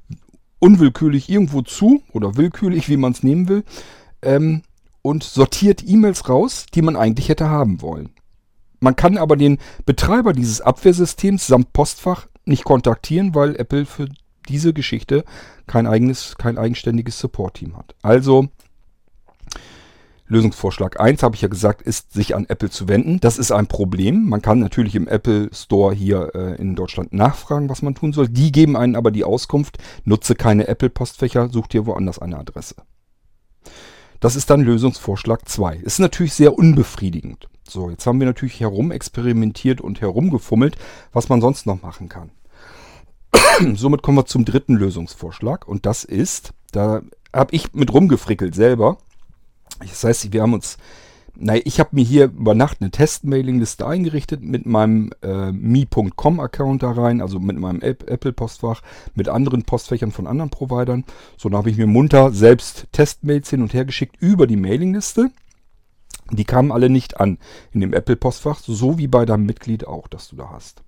unwillkürlich 0.59 1.29
irgendwo 1.29 1.63
zu 1.63 2.03
oder 2.13 2.37
willkürlich, 2.37 2.89
wie 2.89 2.97
man 2.97 3.13
es 3.13 3.23
nehmen 3.23 3.49
will, 3.49 3.65
ähm, 4.23 4.63
und 5.03 5.23
sortiert 5.23 5.83
E-Mails 5.87 6.29
raus, 6.29 6.67
die 6.75 6.83
man 6.83 6.97
eigentlich 6.97 7.29
hätte 7.29 7.49
haben 7.49 7.81
wollen. 7.81 8.11
Man 8.81 8.97
kann 8.97 9.19
aber 9.19 9.37
den 9.37 9.59
Betreiber 9.87 10.33
dieses 10.33 10.61
Abwehrsystems 10.61 11.47
samt 11.47 11.73
Postfach 11.73 12.27
nicht 12.45 12.65
kontaktieren, 12.65 13.35
weil 13.35 13.57
Apple 13.57 13.87
für 13.87 14.09
diese 14.49 14.73
Geschichte 14.73 15.25
kein 15.67 15.87
eigenes, 15.87 16.37
kein 16.39 16.59
eigenständiges 16.59 17.19
Support-Team 17.19 17.77
hat. 17.77 17.95
Also 18.03 18.49
Lösungsvorschlag 20.29 21.01
1, 21.01 21.23
habe 21.23 21.35
ich 21.35 21.43
ja 21.43 21.49
gesagt, 21.49 21.83
ist, 21.83 22.13
sich 22.13 22.35
an 22.37 22.47
Apple 22.49 22.71
zu 22.71 22.87
wenden. 22.89 23.19
Das 23.21 23.39
ist 23.39 23.51
ein 23.51 23.67
Problem. 23.67 24.29
Man 24.29 24.43
kann 24.43 24.59
natürlich 24.59 24.95
im 24.95 25.09
Apple 25.09 25.51
Store 25.53 25.95
hier 25.95 26.33
äh, 26.35 26.61
in 26.61 26.77
Deutschland 26.77 27.13
nachfragen, 27.13 27.69
was 27.69 27.83
man 27.83 27.95
tun 27.95 28.13
soll. 28.13 28.29
Die 28.29 28.53
geben 28.53 28.77
einen 28.77 28.97
aber 28.97 29.11
die 29.11 29.25
Auskunft, 29.25 29.79
nutze 30.05 30.35
keine 30.35 30.69
Apple-Postfächer, 30.69 31.49
such 31.49 31.69
dir 31.69 31.87
woanders 31.87 32.19
eine 32.19 32.39
Adresse. 32.39 32.77
Das 34.21 34.37
ist 34.37 34.51
dann 34.51 34.63
Lösungsvorschlag 34.63 35.49
2. 35.49 35.77
Ist 35.77 36.01
natürlich 36.01 36.35
sehr 36.35 36.59
unbefriedigend. 36.59 37.49
So, 37.69 37.91
jetzt 37.91 38.07
haben 38.07 38.19
wir 38.19 38.27
natürlich 38.27 38.61
herumexperimentiert 38.61 39.81
und 39.81 40.01
herumgefummelt, 40.01 40.77
was 41.13 41.29
man 41.29 41.41
sonst 41.41 41.67
noch 41.67 41.83
machen 41.83 42.09
kann. 42.09 42.31
Somit 43.77 44.03
kommen 44.03 44.19
wir 44.19 44.27
zum 44.27 44.45
dritten 44.45 44.75
Lösungsvorschlag 44.75 45.69
und 45.69 45.87
das 45.87 46.05
ist, 46.05 46.53
da 46.73 47.03
habe 47.35 47.55
ich 47.55 47.75
mit 47.75 47.93
rumgefrickelt 47.93 48.55
selber. 48.55 48.99
Das 49.81 50.05
heißt, 50.05 50.33
wir 50.33 50.43
haben 50.43 50.55
uns, 50.55 50.77
naja, 51.35 51.63
ich 51.65 51.79
habe 51.79 51.91
mir 51.93 52.05
hier 52.05 52.25
über 52.25 52.55
Nacht 52.55 52.79
eine 52.81 52.91
Test-Mailing-Liste 52.91 53.87
eingerichtet 53.87 54.43
mit 54.43 54.67
meinem 54.67 55.11
äh, 55.23 55.53
me.com-Account 55.53 56.83
da 56.83 56.91
rein, 56.91 57.21
also 57.21 57.39
mit 57.39 57.59
meinem 57.59 57.81
Apple-Postfach, 57.81 58.83
mit 59.15 59.29
anderen 59.29 59.63
Postfächern 59.63 60.11
von 60.11 60.27
anderen 60.27 60.51
Providern. 60.51 61.05
So, 61.37 61.49
dann 61.49 61.59
habe 61.59 61.71
ich 61.71 61.77
mir 61.77 61.87
munter 61.87 62.33
selbst 62.33 62.87
Testmails 62.93 63.51
hin 63.51 63.63
und 63.63 63.73
her 63.73 63.85
geschickt 63.85 64.17
über 64.21 64.47
die 64.47 64.57
Mailing-Liste. 64.57 65.31
Die 66.31 66.45
kamen 66.45 66.73
alle 66.73 66.91
nicht 66.91 67.21
an 67.21 67.39
in 67.73 67.81
dem 67.81 67.95
Apple-Postfach, 67.95 68.59
so 68.61 68.99
wie 68.99 69.09
bei 69.09 69.25
deinem 69.25 69.47
Mitglied 69.47 69.87
auch, 69.87 70.09
das 70.09 70.29
du 70.29 70.37
da 70.37 70.51
hast. 70.51 70.83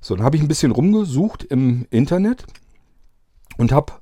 So, 0.00 0.14
dann 0.14 0.24
habe 0.24 0.36
ich 0.36 0.42
ein 0.42 0.48
bisschen 0.48 0.72
rumgesucht 0.72 1.44
im 1.44 1.86
Internet 1.90 2.44
und 3.56 3.72
habe 3.72 3.94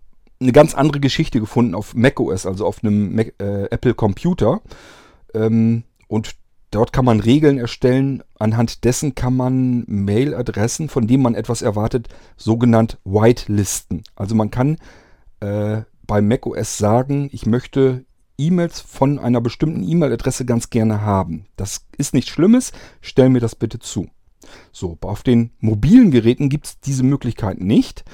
eine 0.42 0.52
ganz 0.52 0.74
andere 0.74 1.00
Geschichte 1.00 1.40
gefunden 1.40 1.74
auf 1.74 1.94
macOS, 1.94 2.46
also 2.46 2.66
auf 2.66 2.82
einem 2.82 3.14
Mac, 3.14 3.34
äh, 3.40 3.64
Apple 3.70 3.94
Computer. 3.94 4.60
Ähm, 5.34 5.84
und 6.08 6.32
dort 6.70 6.92
kann 6.92 7.04
man 7.04 7.20
Regeln 7.20 7.58
erstellen. 7.58 8.22
Anhand 8.38 8.84
dessen 8.84 9.14
kann 9.14 9.36
man 9.36 9.84
Mailadressen, 9.86 10.88
von 10.88 11.06
denen 11.06 11.22
man 11.22 11.34
etwas 11.34 11.62
erwartet, 11.62 12.08
sogenannt 12.36 12.98
whitelisten. 13.04 14.02
Also 14.14 14.34
man 14.34 14.50
kann 14.50 14.78
äh, 15.40 15.82
bei 16.06 16.20
macOS 16.20 16.78
sagen, 16.78 17.28
ich 17.32 17.46
möchte 17.46 18.04
E-Mails 18.38 18.80
von 18.80 19.18
einer 19.18 19.40
bestimmten 19.40 19.88
E-Mail-Adresse 19.88 20.44
ganz 20.44 20.70
gerne 20.70 21.02
haben. 21.02 21.46
Das 21.56 21.86
ist 21.96 22.14
nichts 22.14 22.30
Schlimmes, 22.30 22.72
stell 23.00 23.28
mir 23.28 23.40
das 23.40 23.54
bitte 23.54 23.78
zu. 23.78 24.08
So, 24.72 24.98
auf 25.02 25.22
den 25.22 25.50
mobilen 25.60 26.10
Geräten 26.10 26.48
gibt 26.48 26.66
es 26.66 26.80
diese 26.80 27.04
Möglichkeit 27.04 27.60
nicht. 27.60 28.04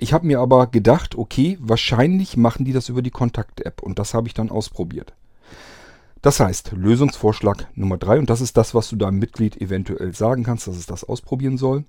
Ich 0.00 0.12
habe 0.12 0.28
mir 0.28 0.38
aber 0.38 0.68
gedacht, 0.68 1.16
okay, 1.16 1.58
wahrscheinlich 1.60 2.36
machen 2.36 2.64
die 2.64 2.72
das 2.72 2.88
über 2.88 3.02
die 3.02 3.10
Kontakt-App 3.10 3.82
und 3.82 3.98
das 3.98 4.14
habe 4.14 4.28
ich 4.28 4.34
dann 4.34 4.48
ausprobiert. 4.48 5.12
Das 6.22 6.38
heißt, 6.38 6.72
Lösungsvorschlag 6.72 7.66
Nummer 7.74 7.98
3 7.98 8.20
und 8.20 8.30
das 8.30 8.40
ist 8.40 8.56
das, 8.56 8.74
was 8.74 8.88
du 8.88 8.96
deinem 8.96 9.18
Mitglied 9.18 9.60
eventuell 9.60 10.14
sagen 10.14 10.44
kannst, 10.44 10.68
dass 10.68 10.76
es 10.76 10.86
das 10.86 11.02
ausprobieren 11.02 11.58
soll. 11.58 11.84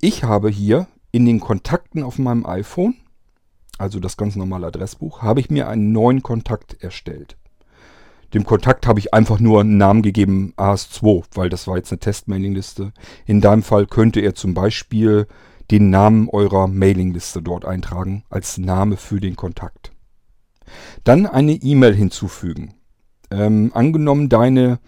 Ich 0.00 0.22
habe 0.22 0.48
hier 0.48 0.86
in 1.10 1.26
den 1.26 1.40
Kontakten 1.40 2.04
auf 2.04 2.18
meinem 2.18 2.46
iPhone, 2.46 2.96
also 3.78 3.98
das 3.98 4.16
ganz 4.16 4.36
normale 4.36 4.68
Adressbuch, 4.68 5.22
habe 5.22 5.40
ich 5.40 5.50
mir 5.50 5.68
einen 5.68 5.90
neuen 5.90 6.22
Kontakt 6.22 6.82
erstellt. 6.82 7.36
Dem 8.32 8.44
Kontakt 8.44 8.86
habe 8.86 9.00
ich 9.00 9.12
einfach 9.12 9.40
nur 9.40 9.60
einen 9.60 9.76
Namen 9.76 10.02
gegeben, 10.02 10.54
AS2, 10.56 11.24
weil 11.34 11.48
das 11.48 11.66
war 11.66 11.76
jetzt 11.76 11.90
eine 11.90 12.00
Test-Mailing-Liste. 12.00 12.92
In 13.26 13.40
deinem 13.40 13.62
Fall 13.62 13.86
könnte 13.86 14.20
er 14.20 14.34
zum 14.34 14.54
Beispiel 14.54 15.26
den 15.70 15.90
Namen 15.90 16.28
eurer 16.28 16.66
Mailingliste 16.66 17.42
dort 17.42 17.64
eintragen 17.64 18.24
als 18.28 18.58
Name 18.58 18.96
für 18.96 19.20
den 19.20 19.36
Kontakt. 19.36 19.92
Dann 21.04 21.26
eine 21.26 21.52
E-Mail 21.52 21.94
hinzufügen. 21.94 22.74
Ähm, 23.30 23.70
angenommen, 23.74 24.28
deine 24.28 24.78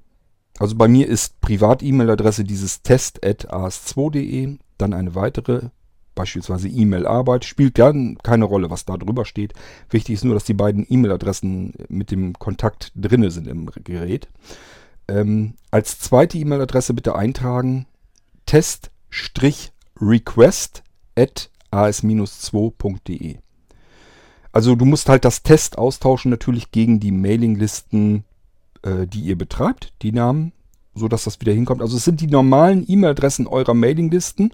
Also 0.58 0.76
bei 0.76 0.88
mir 0.88 1.08
ist 1.08 1.40
Privat-E-Mail-Adresse 1.40 2.44
dieses 2.44 2.82
test.as2.de, 2.82 4.58
dann 4.78 4.92
eine 4.92 5.14
weitere, 5.14 5.68
beispielsweise 6.14 6.68
E-Mail-Arbeit, 6.68 7.44
spielt 7.44 7.78
ja 7.78 7.92
keine 8.22 8.44
Rolle, 8.44 8.70
was 8.70 8.84
da 8.84 8.96
drüber 8.96 9.24
steht. 9.24 9.54
Wichtig 9.90 10.14
ist 10.14 10.24
nur, 10.24 10.34
dass 10.34 10.44
die 10.44 10.54
beiden 10.54 10.86
E-Mail-Adressen 10.88 11.74
mit 11.88 12.10
dem 12.10 12.34
Kontakt 12.34 12.92
drinne 12.94 13.30
sind 13.30 13.46
im 13.46 13.70
Gerät. 13.84 14.28
Ähm, 15.08 15.54
als 15.70 16.00
zweite 16.00 16.38
E-Mail-Adresse 16.38 16.94
bitte 16.94 17.14
eintragen 17.14 17.86
test-request 18.46 20.82
at 21.16 21.50
as-2.de. 21.70 23.36
Also 24.52 24.74
du 24.74 24.84
musst 24.86 25.08
halt 25.08 25.24
das 25.24 25.42
Test 25.42 25.76
austauschen 25.76 26.30
natürlich 26.30 26.70
gegen 26.70 26.98
die 26.98 27.12
Mailinglisten, 27.12 28.24
äh, 28.82 29.06
die 29.06 29.20
ihr 29.20 29.36
betreibt, 29.36 29.92
die 30.00 30.12
Namen, 30.12 30.52
so 30.96 31.08
dass 31.08 31.24
das 31.24 31.40
wieder 31.40 31.52
hinkommt. 31.52 31.82
Also 31.82 31.96
es 31.96 32.04
sind 32.04 32.20
die 32.20 32.26
normalen 32.26 32.84
E-Mail-Adressen 32.88 33.46
eurer 33.46 33.74
Mailinglisten. 33.74 34.52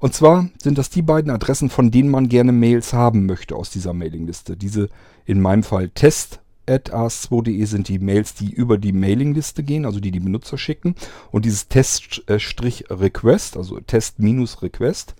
Und 0.00 0.14
zwar 0.14 0.48
sind 0.62 0.76
das 0.76 0.90
die 0.90 1.02
beiden 1.02 1.30
Adressen, 1.30 1.70
von 1.70 1.90
denen 1.90 2.10
man 2.10 2.28
gerne 2.28 2.52
Mails 2.52 2.92
haben 2.92 3.26
möchte 3.26 3.56
aus 3.56 3.70
dieser 3.70 3.92
Mailingliste. 3.92 4.56
Diese 4.56 4.88
in 5.24 5.40
meinem 5.40 5.62
Fall 5.62 5.88
test 5.88 6.40
as2.de 6.66 7.64
sind 7.64 7.88
die 7.88 7.98
Mails, 7.98 8.34
die 8.34 8.50
über 8.50 8.78
die 8.78 8.92
Mailingliste 8.92 9.62
gehen, 9.62 9.84
also 9.84 10.00
die 10.00 10.10
die 10.10 10.20
Benutzer 10.20 10.58
schicken. 10.58 10.94
Und 11.30 11.44
dieses 11.44 11.68
Test-Request, 11.68 13.56
also 13.56 13.80
Test-Request, 13.80 15.14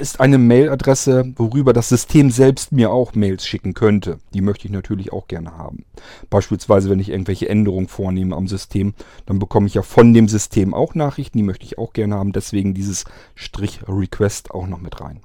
ist 0.00 0.20
eine 0.20 0.38
Mailadresse, 0.38 1.32
worüber 1.36 1.72
das 1.72 1.88
System 1.88 2.30
selbst 2.30 2.72
mir 2.72 2.90
auch 2.90 3.14
Mails 3.14 3.46
schicken 3.46 3.74
könnte. 3.74 4.18
Die 4.34 4.40
möchte 4.40 4.66
ich 4.66 4.72
natürlich 4.72 5.12
auch 5.12 5.28
gerne 5.28 5.56
haben. 5.56 5.84
Beispielsweise, 6.28 6.90
wenn 6.90 7.00
ich 7.00 7.10
irgendwelche 7.10 7.48
Änderungen 7.48 7.88
vornehme 7.88 8.36
am 8.36 8.48
System, 8.48 8.94
dann 9.26 9.38
bekomme 9.38 9.66
ich 9.66 9.74
ja 9.74 9.82
von 9.82 10.14
dem 10.14 10.28
System 10.28 10.74
auch 10.74 10.94
Nachrichten, 10.94 11.38
die 11.38 11.44
möchte 11.44 11.64
ich 11.64 11.78
auch 11.78 11.92
gerne 11.92 12.16
haben. 12.16 12.32
Deswegen 12.32 12.74
dieses 12.74 13.04
Strich 13.34 13.80
Request 13.88 14.52
auch 14.52 14.66
noch 14.66 14.80
mit 14.80 15.00
rein. 15.00 15.20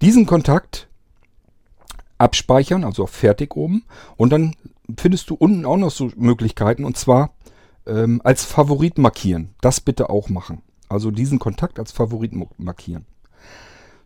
Diesen 0.00 0.26
Kontakt 0.26 0.88
abspeichern, 2.18 2.84
also 2.84 3.04
auf 3.04 3.10
Fertig 3.10 3.56
oben. 3.56 3.84
Und 4.16 4.30
dann 4.30 4.54
findest 4.96 5.30
du 5.30 5.34
unten 5.34 5.64
auch 5.64 5.76
noch 5.76 5.90
so 5.90 6.10
Möglichkeiten 6.16 6.84
und 6.84 6.96
zwar 6.96 7.34
ähm, 7.86 8.20
als 8.24 8.44
Favorit 8.44 8.98
markieren. 8.98 9.54
Das 9.60 9.80
bitte 9.80 10.10
auch 10.10 10.28
machen. 10.28 10.62
Also 10.88 11.10
diesen 11.10 11.38
Kontakt 11.38 11.78
als 11.78 11.92
Favorit 11.92 12.32
markieren. 12.58 13.06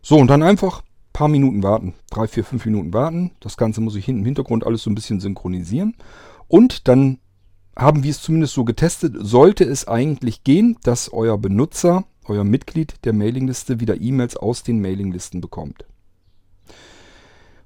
So, 0.09 0.15
und 0.15 0.27
dann 0.27 0.41
einfach 0.41 0.83
ein 0.83 1.11
paar 1.11 1.27
Minuten 1.27 1.63
warten. 1.63 1.93
Drei, 2.09 2.29
vier, 2.29 2.45
fünf 2.45 2.65
Minuten 2.65 2.93
warten. 2.93 3.31
Das 3.41 3.57
Ganze 3.57 3.81
muss 3.81 3.97
ich 3.97 4.05
hinten 4.05 4.21
im 4.21 4.25
Hintergrund 4.25 4.65
alles 4.65 4.83
so 4.83 4.89
ein 4.89 4.95
bisschen 4.95 5.19
synchronisieren. 5.19 5.97
Und 6.47 6.87
dann 6.87 7.19
haben 7.75 8.03
wir 8.03 8.11
es 8.11 8.21
zumindest 8.21 8.53
so 8.53 8.63
getestet. 8.63 9.17
Sollte 9.19 9.65
es 9.65 9.85
eigentlich 9.85 10.45
gehen, 10.45 10.77
dass 10.81 11.11
euer 11.11 11.37
Benutzer, 11.37 12.05
euer 12.23 12.45
Mitglied 12.45 13.03
der 13.03 13.11
Mailingliste 13.11 13.81
wieder 13.81 13.99
E-Mails 13.99 14.37
aus 14.37 14.63
den 14.63 14.79
Mailinglisten 14.79 15.41
bekommt. 15.41 15.83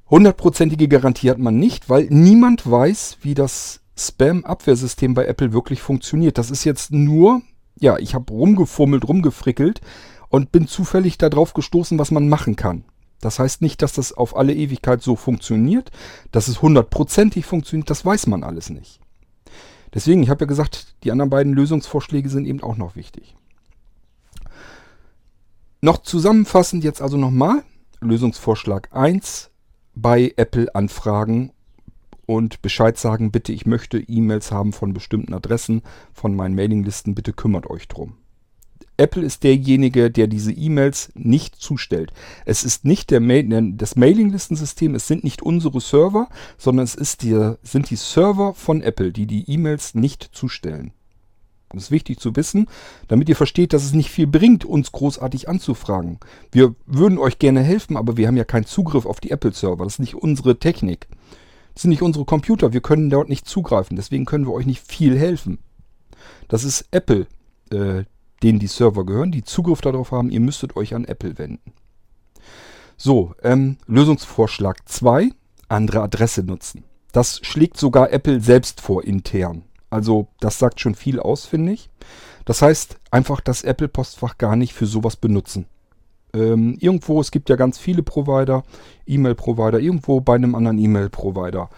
Hundertprozentige 0.10 0.88
Garantie 0.88 1.30
hat 1.30 1.38
man 1.38 1.60
nicht, 1.60 1.92
weil 1.92 2.08
niemand 2.10 2.68
weiß, 2.68 3.20
wie 3.22 3.36
das 3.36 3.82
Spam-Abwehrsystem 3.96 5.14
bei 5.14 5.28
Apple 5.28 5.54
wirklich 5.54 5.84
funktioniert. 5.84 6.40
Das 6.40 6.50
ist 6.50 6.64
jetzt 6.64 6.92
nur, 6.92 7.44
ja, 7.80 8.00
ich 8.00 8.16
habe 8.16 8.34
rumgefummelt, 8.34 9.08
rumgefrickelt 9.08 9.82
und 10.32 10.52
bin 10.52 10.68
zufällig 10.68 11.18
darauf 11.18 11.54
gestoßen, 11.54 12.00
was 12.00 12.10
man 12.10 12.28
machen 12.28 12.56
kann. 12.56 12.86
Das 13.20 13.38
heißt 13.38 13.62
nicht, 13.62 13.84
dass 13.84 13.94
das 13.94 14.14
auf 14.14 14.36
alle 14.36 14.56
Ewigkeit 14.56 15.04
so 15.04 15.16
funktioniert, 15.16 15.92
dass 16.32 16.48
es 16.48 16.62
hundertprozentig 16.62 17.46
funktioniert, 17.46 17.90
das 17.90 18.04
weiß 18.04 18.26
man 18.28 18.44
alles 18.44 18.72
nicht. 18.72 19.00
Deswegen, 19.94 20.24
ich 20.24 20.30
habe 20.30 20.46
ja 20.46 20.48
gesagt, 20.48 20.96
die 21.04 21.12
anderen 21.12 21.30
beiden 21.30 21.54
Lösungsvorschläge 21.54 22.30
sind 22.30 22.48
eben 22.48 22.64
auch 22.64 22.78
noch 22.78 22.96
wichtig. 22.96 23.36
Noch 25.82 26.00
zusammenfassend 26.00 26.84
jetzt 26.84 27.02
also 27.02 27.18
nochmal 27.18 27.64
Lösungsvorschlag 28.00 28.90
1 28.92 29.52
bei 29.94 30.34
Apple 30.38 30.74
anfragen 30.74 31.52
und 32.26 32.62
Bescheid 32.62 32.98
sagen, 32.98 33.32
bitte, 33.32 33.52
ich 33.52 33.66
möchte 33.66 34.00
E-Mails 34.00 34.52
haben 34.52 34.72
von 34.72 34.94
bestimmten 34.94 35.34
Adressen, 35.34 35.82
von 36.14 36.36
meinen 36.36 36.56
Mailinglisten, 36.56 37.16
bitte 37.16 37.34
kümmert 37.34 37.70
euch 37.70 37.88
drum. 37.90 38.21
Apple 39.02 39.24
ist 39.24 39.44
derjenige, 39.44 40.12
der 40.12 40.28
diese 40.28 40.52
E-Mails 40.52 41.12
nicht 41.16 41.56
zustellt. 41.56 42.14
Es 42.46 42.64
ist 42.64 42.86
nicht 42.86 43.10
der 43.10 43.20
Mail, 43.20 43.74
das 43.74 43.96
Mailinglistensystem, 43.96 44.94
es 44.94 45.08
sind 45.08 45.24
nicht 45.24 45.42
unsere 45.42 45.82
Server, 45.82 46.30
sondern 46.60 46.84
es 46.84 46.94
ist 46.94 47.24
die, 47.24 47.56
sind 47.64 47.90
die 47.90 47.96
Server 47.96 48.54
von 48.54 48.82
Apple, 48.84 49.12
die 49.12 49.26
die 49.26 49.50
E-Mails 49.50 49.96
nicht 49.96 50.30
zustellen. 50.34 50.94
Das 51.70 51.86
ist 51.86 51.92
wichtig 51.92 52.20
zu 52.20 52.36
wissen, 52.36 52.68
damit 53.08 53.28
ihr 53.28 53.36
versteht, 53.36 53.74
dass 53.74 53.84
es 53.84 53.94
nicht 53.94 54.12
viel 54.12 54.28
bringt, 54.28 54.66
uns 54.66 54.92
großartig 54.92 55.50
anzufragen. 55.50 56.20
Wir 56.52 56.76
würden 56.86 57.18
euch 57.18 57.40
gerne 57.40 57.62
helfen, 57.62 57.98
aber 57.98 58.18
wir 58.18 58.28
haben 58.28 58.38
ja 58.38 58.44
keinen 58.44 58.66
Zugriff 58.66 59.08
auf 59.08 59.20
die 59.20 59.32
Apple-Server. 59.32 59.84
Das 59.84 59.94
ist 59.94 60.00
nicht 60.00 60.16
unsere 60.16 60.60
Technik. 60.60 61.08
Das 61.74 61.84
sind 61.84 61.90
nicht 61.90 62.04
unsere 62.04 62.26
Computer. 62.26 62.72
Wir 62.72 62.82
können 62.82 63.10
dort 63.10 63.30
nicht 63.30 63.48
zugreifen. 63.48 63.96
Deswegen 63.96 64.26
können 64.26 64.46
wir 64.46 64.54
euch 64.54 64.68
nicht 64.68 64.86
viel 64.86 65.18
helfen. 65.18 65.58
Das 66.50 66.64
ist 66.64 66.86
Apple, 66.92 67.26
äh, 67.72 68.04
denen 68.44 68.60
die 68.60 68.68
Server 68.68 69.06
gehören, 69.06 69.32
die 69.32 69.44
Zugriff 69.44 69.82
darauf 69.82 70.12
haben. 70.12 70.30
Ihr 70.30 70.40
müsstet 70.40 70.76
euch 70.76 70.94
an 70.96 71.06
Apple 71.06 71.38
wenden. 71.38 71.74
So, 72.98 73.34
ähm, 73.44 73.78
Lösungsvorschlag 73.88 74.88
2, 74.88 75.32
andere 75.70 76.02
Adresse 76.02 76.44
nutzen. 76.44 76.84
Das 77.12 77.40
schlägt 77.44 77.78
sogar 77.78 78.12
Apple 78.12 78.42
selbst 78.42 78.82
vor 78.82 79.04
intern. 79.04 79.64
Also 79.90 80.28
das 80.40 80.60
sagt 80.60 80.80
schon 80.80 80.96
viel 80.96 81.20
aus, 81.20 81.46
finde 81.46 81.74
ich. 81.74 81.90
Das 82.46 82.62
heißt 82.62 83.00
einfach 83.12 83.42
das 83.42 83.64
Apple-Postfach 83.64 84.38
gar 84.38 84.56
nicht 84.56 84.74
für 84.74 84.86
sowas 84.86 85.16
benutzen. 85.16 85.66
Ähm, 86.34 86.78
irgendwo, 86.80 87.20
es 87.20 87.32
gibt 87.32 87.50
ja 87.50 87.56
ganz 87.58 87.78
viele 87.78 88.04
Provider, 88.04 88.64
E-Mail-Provider, 89.06 89.80
irgendwo 89.80 90.22
bei 90.22 90.36
einem 90.36 90.56
anderen 90.56 90.80
E-Mail-Provider 90.80 91.70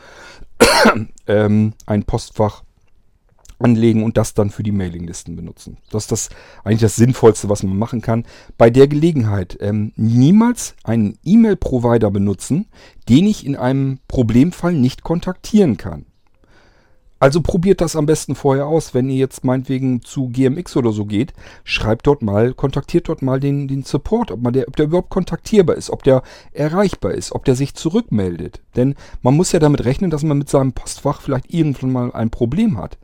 ähm, 1.27 1.73
ein 1.85 2.03
Postfach 2.03 2.62
anlegen 3.59 4.03
und 4.03 4.17
das 4.17 4.33
dann 4.33 4.49
für 4.49 4.63
die 4.63 4.71
Mailinglisten 4.71 5.35
benutzen. 5.35 5.77
Das 5.91 6.03
ist 6.03 6.11
das 6.11 6.29
eigentlich 6.63 6.81
das 6.81 6.95
Sinnvollste, 6.95 7.49
was 7.49 7.63
man 7.63 7.77
machen 7.77 8.01
kann. 8.01 8.25
Bei 8.57 8.69
der 8.69 8.87
Gelegenheit 8.87 9.57
ähm, 9.61 9.93
niemals 9.95 10.75
einen 10.83 11.17
E-Mail-Provider 11.23 12.11
benutzen, 12.11 12.67
den 13.09 13.27
ich 13.27 13.45
in 13.45 13.55
einem 13.55 13.99
Problemfall 14.07 14.73
nicht 14.73 15.03
kontaktieren 15.03 15.77
kann. 15.77 16.05
Also 17.23 17.39
probiert 17.39 17.79
das 17.79 17.95
am 17.95 18.05
besten 18.05 18.35
vorher 18.35 18.67
aus. 18.67 18.93
Wenn 18.93 19.09
ihr 19.09 19.15
jetzt 19.15 19.45
meinetwegen 19.45 20.01
zu 20.01 20.27
GMX 20.27 20.75
oder 20.75 20.91
so 20.91 21.05
geht, 21.05 21.31
schreibt 21.63 22.05
dort 22.05 22.21
mal, 22.21 22.53
kontaktiert 22.53 23.07
dort 23.07 23.21
mal 23.21 23.39
den, 23.39 23.69
den 23.69 23.83
Support, 23.83 24.29
ob, 24.29 24.41
man 24.41 24.51
der, 24.51 24.67
ob 24.67 24.75
der 24.75 24.87
überhaupt 24.87 25.09
kontaktierbar 25.09 25.77
ist, 25.77 25.89
ob 25.89 26.03
der 26.03 26.21
erreichbar 26.51 27.13
ist, 27.13 27.31
ob 27.31 27.45
der 27.45 27.55
sich 27.55 27.75
zurückmeldet. 27.75 28.61
Denn 28.75 28.95
man 29.21 29.37
muss 29.37 29.53
ja 29.53 29.59
damit 29.59 29.85
rechnen, 29.85 30.11
dass 30.11 30.23
man 30.23 30.37
mit 30.37 30.49
seinem 30.49 30.73
Postfach 30.73 31.21
vielleicht 31.21 31.53
irgendwann 31.53 31.93
mal 31.93 32.11
ein 32.11 32.29
Problem 32.29 32.77
hat. 32.77 32.97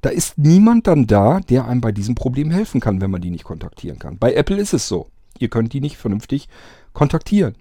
Da 0.00 0.08
ist 0.08 0.38
niemand 0.38 0.86
dann 0.86 1.06
da, 1.06 1.40
der 1.40 1.68
einem 1.68 1.82
bei 1.82 1.92
diesem 1.92 2.14
Problem 2.14 2.50
helfen 2.50 2.80
kann, 2.80 3.02
wenn 3.02 3.10
man 3.10 3.20
die 3.20 3.30
nicht 3.30 3.44
kontaktieren 3.44 3.98
kann. 3.98 4.16
Bei 4.16 4.32
Apple 4.32 4.56
ist 4.56 4.72
es 4.72 4.88
so. 4.88 5.08
Ihr 5.38 5.50
könnt 5.50 5.74
die 5.74 5.82
nicht 5.82 5.98
vernünftig 5.98 6.48
kontaktieren. 6.94 7.56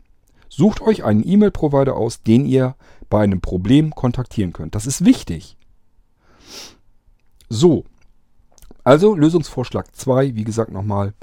Sucht 0.48 0.80
euch 0.80 1.04
einen 1.04 1.28
E-Mail-Provider 1.28 1.98
aus, 1.98 2.24
den 2.24 2.46
ihr 2.46 2.78
bei 3.10 3.22
einem 3.22 3.42
Problem 3.42 3.94
kontaktieren 3.94 4.54
könnt. 4.54 4.76
Das 4.76 4.88
ist 4.88 5.04
wichtig. 5.04 5.55
So, 7.50 7.86
also 8.84 9.16
Lösungsvorschlag 9.16 9.96
2, 9.96 10.36
wie 10.36 10.44
gesagt 10.44 10.72
nochmal, 10.72 11.14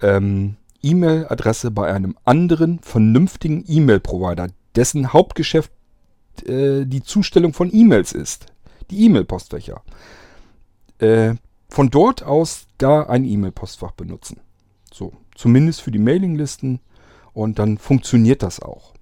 ähm, 0.00 0.56
E-Mail-Adresse 0.82 1.70
bei 1.70 1.92
einem 1.92 2.16
anderen 2.24 2.78
vernünftigen 2.80 3.64
E-Mail-Provider, 3.66 4.48
dessen 4.74 5.12
Hauptgeschäft 5.12 5.72
äh, 6.46 6.84
die 6.84 7.02
Zustellung 7.02 7.52
von 7.52 7.72
E-Mails 7.72 8.12
ist. 8.12 8.46
Die 8.90 9.04
E-Mail-Postfächer. 9.04 9.82
Äh, 10.98 11.34
von 11.68 11.90
dort 11.90 12.22
aus 12.22 12.66
da 12.78 13.02
ein 13.02 13.24
E-Mail-Postfach 13.24 13.92
benutzen. 13.92 14.40
So, 14.92 15.12
zumindest 15.34 15.82
für 15.82 15.90
die 15.90 15.98
Mailinglisten 15.98 16.80
und 17.32 17.58
dann 17.58 17.78
funktioniert 17.78 18.42
das 18.42 18.60
auch. 18.60 18.94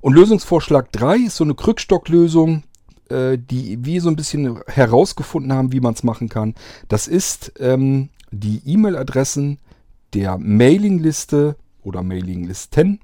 Und 0.00 0.14
Lösungsvorschlag 0.14 0.92
3 0.92 1.16
ist 1.18 1.36
so 1.36 1.44
eine 1.44 1.54
Krückstocklösung, 1.54 2.64
äh, 3.10 3.38
die 3.38 3.84
wir 3.84 4.00
so 4.00 4.08
ein 4.08 4.16
bisschen 4.16 4.60
herausgefunden 4.66 5.52
haben, 5.52 5.72
wie 5.72 5.80
man 5.80 5.94
es 5.94 6.02
machen 6.02 6.28
kann. 6.28 6.54
Das 6.88 7.06
ist 7.06 7.52
ähm, 7.58 8.10
die 8.30 8.62
E-Mail-Adressen 8.64 9.58
der 10.14 10.38
Mailingliste 10.38 11.56
oder 11.82 12.02
Mailinglisten 12.02 13.00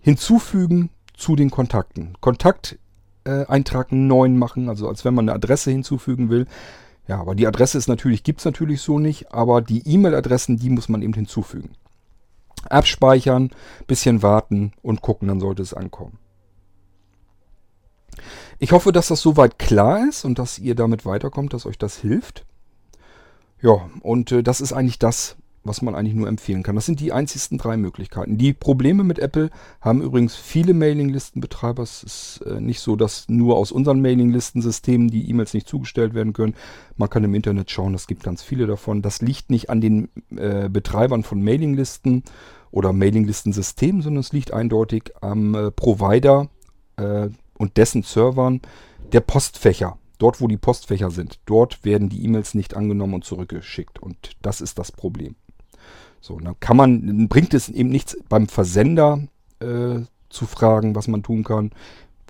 hinzufügen 0.00 0.90
zu 1.14 1.36
den 1.36 1.50
Kontakten. 1.50 2.14
Kontakteintrag 2.20 3.92
äh, 3.92 3.94
neuen 3.94 4.38
machen, 4.38 4.68
also 4.68 4.88
als 4.88 5.04
wenn 5.04 5.14
man 5.14 5.28
eine 5.28 5.36
Adresse 5.36 5.70
hinzufügen 5.70 6.30
will. 6.30 6.46
Ja, 7.06 7.20
aber 7.20 7.34
die 7.34 7.46
Adresse 7.46 7.78
ist 7.78 7.88
natürlich, 7.88 8.22
gibt 8.22 8.40
es 8.40 8.44
natürlich 8.44 8.82
so 8.82 8.98
nicht, 8.98 9.32
aber 9.32 9.62
die 9.62 9.82
E-Mail-Adressen, 9.86 10.58
die 10.58 10.70
muss 10.70 10.88
man 10.88 11.02
eben 11.02 11.14
hinzufügen. 11.14 11.70
Abspeichern, 12.68 13.50
bisschen 13.86 14.22
warten 14.22 14.72
und 14.82 15.00
gucken, 15.00 15.28
dann 15.28 15.40
sollte 15.40 15.62
es 15.62 15.72
ankommen. 15.72 16.18
Ich 18.58 18.72
hoffe, 18.72 18.92
dass 18.92 19.08
das 19.08 19.20
soweit 19.20 19.58
klar 19.58 20.08
ist 20.08 20.24
und 20.24 20.38
dass 20.38 20.58
ihr 20.58 20.74
damit 20.74 21.04
weiterkommt, 21.06 21.52
dass 21.52 21.66
euch 21.66 21.78
das 21.78 21.98
hilft. 21.98 22.44
Ja, 23.60 23.88
und 24.02 24.32
äh, 24.32 24.42
das 24.42 24.60
ist 24.60 24.72
eigentlich 24.72 24.98
das, 24.98 25.36
was 25.64 25.82
man 25.82 25.94
eigentlich 25.94 26.14
nur 26.14 26.28
empfehlen 26.28 26.62
kann. 26.62 26.76
Das 26.76 26.86
sind 26.86 27.00
die 27.00 27.12
einzigsten 27.12 27.58
drei 27.58 27.76
Möglichkeiten. 27.76 28.38
Die 28.38 28.52
Probleme 28.52 29.04
mit 29.04 29.18
Apple 29.18 29.50
haben 29.80 30.02
übrigens 30.02 30.34
viele 30.34 30.74
Mailinglistenbetreiber. 30.74 31.82
Es 31.82 32.02
ist 32.02 32.40
äh, 32.46 32.60
nicht 32.60 32.80
so, 32.80 32.96
dass 32.96 33.28
nur 33.28 33.56
aus 33.56 33.70
unseren 33.72 34.00
Mailinglistensystemen 34.00 35.08
die 35.08 35.28
E-Mails 35.28 35.54
nicht 35.54 35.68
zugestellt 35.68 36.14
werden 36.14 36.32
können. 36.32 36.54
Man 36.96 37.10
kann 37.10 37.24
im 37.24 37.34
Internet 37.34 37.70
schauen, 37.70 37.94
es 37.94 38.06
gibt 38.06 38.22
ganz 38.22 38.42
viele 38.42 38.66
davon. 38.66 39.02
Das 39.02 39.20
liegt 39.20 39.50
nicht 39.50 39.70
an 39.70 39.80
den 39.80 40.08
äh, 40.36 40.68
Betreibern 40.68 41.22
von 41.22 41.42
Mailinglisten 41.42 42.24
oder 42.70 42.92
Mailinglistensystemen, 42.92 44.02
sondern 44.02 44.20
es 44.20 44.32
liegt 44.32 44.52
eindeutig 44.52 45.12
am 45.20 45.54
äh, 45.54 45.70
Provider, 45.70 46.48
äh, 46.96 47.28
und 47.58 47.76
dessen 47.76 48.02
Servern 48.02 48.60
der 49.12 49.20
Postfächer. 49.20 49.98
Dort, 50.18 50.40
wo 50.40 50.48
die 50.48 50.56
Postfächer 50.56 51.10
sind, 51.10 51.38
dort 51.46 51.84
werden 51.84 52.08
die 52.08 52.24
E-Mails 52.24 52.54
nicht 52.54 52.76
angenommen 52.76 53.14
und 53.14 53.24
zurückgeschickt. 53.24 54.00
Und 54.00 54.32
das 54.42 54.60
ist 54.60 54.78
das 54.78 54.90
Problem. 54.90 55.36
So, 56.20 56.38
dann 56.40 56.58
kann 56.58 56.76
man, 56.76 57.28
bringt 57.28 57.54
es 57.54 57.68
eben 57.68 57.90
nichts 57.90 58.16
beim 58.28 58.48
Versender 58.48 59.20
äh, 59.60 60.00
zu 60.28 60.46
fragen, 60.46 60.96
was 60.96 61.06
man 61.06 61.22
tun 61.22 61.44
kann. 61.44 61.70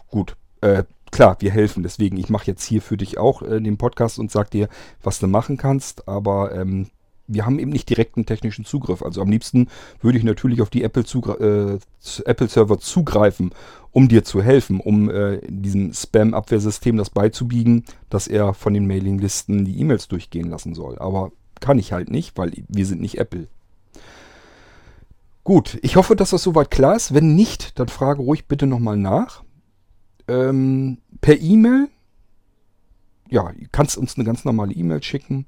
Gut, 0.08 0.36
äh, 0.60 0.84
klar, 1.10 1.36
wir 1.40 1.50
helfen. 1.50 1.82
Deswegen, 1.82 2.18
ich 2.18 2.28
mache 2.28 2.46
jetzt 2.46 2.64
hier 2.64 2.82
für 2.82 2.98
dich 2.98 3.16
auch 3.16 3.40
äh, 3.40 3.60
den 3.60 3.78
Podcast 3.78 4.18
und 4.18 4.30
sag 4.30 4.50
dir, 4.50 4.68
was 5.02 5.18
du 5.18 5.26
machen 5.26 5.56
kannst. 5.56 6.06
Aber 6.08 6.54
ähm, 6.54 6.88
wir 7.28 7.46
haben 7.46 7.58
eben 7.58 7.70
nicht 7.70 7.88
direkten 7.88 8.26
technischen 8.26 8.64
Zugriff. 8.64 9.02
Also 9.02 9.22
am 9.22 9.30
liebsten 9.30 9.68
würde 10.00 10.18
ich 10.18 10.24
natürlich 10.24 10.60
auf 10.60 10.70
die 10.70 10.82
Apple-Server 10.82 11.40
äh, 11.40 11.78
Apple 12.24 12.78
zugreifen, 12.78 13.52
um 13.92 14.08
dir 14.08 14.24
zu 14.24 14.42
helfen, 14.42 14.80
um 14.80 15.10
äh, 15.10 15.40
diesem 15.46 15.92
Spam-Abwehrsystem 15.92 16.96
das 16.96 17.10
beizubiegen, 17.10 17.84
dass 18.10 18.26
er 18.26 18.54
von 18.54 18.74
den 18.74 18.86
Mailinglisten 18.86 19.64
die 19.64 19.78
E-Mails 19.78 20.08
durchgehen 20.08 20.48
lassen 20.48 20.74
soll. 20.74 20.98
Aber 20.98 21.30
kann 21.60 21.78
ich 21.78 21.92
halt 21.92 22.10
nicht, 22.10 22.36
weil 22.38 22.52
wir 22.68 22.86
sind 22.86 23.00
nicht 23.00 23.18
Apple. 23.18 23.46
Gut, 25.44 25.78
ich 25.82 25.96
hoffe, 25.96 26.16
dass 26.16 26.30
das 26.30 26.42
soweit 26.42 26.70
klar 26.70 26.96
ist. 26.96 27.14
Wenn 27.14 27.34
nicht, 27.34 27.78
dann 27.78 27.88
frage 27.88 28.22
ruhig 28.22 28.46
bitte 28.46 28.66
nochmal 28.66 28.96
nach. 28.96 29.42
Ähm, 30.28 30.98
per 31.20 31.40
E-Mail, 31.40 31.88
ja, 33.30 33.52
kannst 33.72 33.96
uns 33.96 34.16
eine 34.16 34.24
ganz 34.24 34.44
normale 34.44 34.72
E-Mail 34.72 35.02
schicken. 35.02 35.46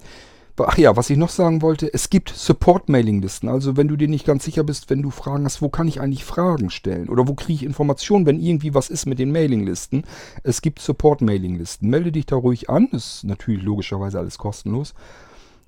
Ach 0.67 0.79
ja, 0.79 0.97
was 0.97 1.11
ich 1.11 1.17
noch 1.17 1.29
sagen 1.29 1.63
wollte, 1.63 1.93
es 1.93 2.11
gibt 2.11 2.31
Support-Mailing-Listen. 2.31 3.49
Also 3.49 3.77
wenn 3.77 3.89
du 3.89 3.97
dir 3.97 4.09
nicht 4.09 4.27
ganz 4.27 4.45
sicher 4.45 4.65
bist, 4.65 4.91
wenn 4.91 5.03
du 5.03 5.11
Fragen 5.11 5.45
hast, 5.45 5.63
wo 5.63 5.69
kann 5.69 5.89
ich 5.89 6.01
eigentlich 6.01 6.25
Fragen 6.25 6.71
stellen? 6.71 7.09
Oder 7.09 7.29
wo 7.29 7.35
kriege 7.35 7.53
ich 7.55 7.63
Informationen, 7.65 8.27
wenn 8.27 8.41
irgendwie 8.41 8.75
was 8.75 8.91
ist 8.91 9.07
mit 9.07 9.19
den 9.19 9.33
Mailing-Listen? 9.33 10.05
Es 10.43 10.63
gibt 10.63 10.81
Support-Mailing-Listen. 10.81 11.89
Melde 11.89 12.13
dich 12.13 12.27
da 12.27 12.37
ruhig 12.37 12.71
an. 12.71 12.89
Ist 12.93 13.25
natürlich 13.25 13.63
logischerweise 13.63 14.19
alles 14.19 14.39
kostenlos. 14.39 14.95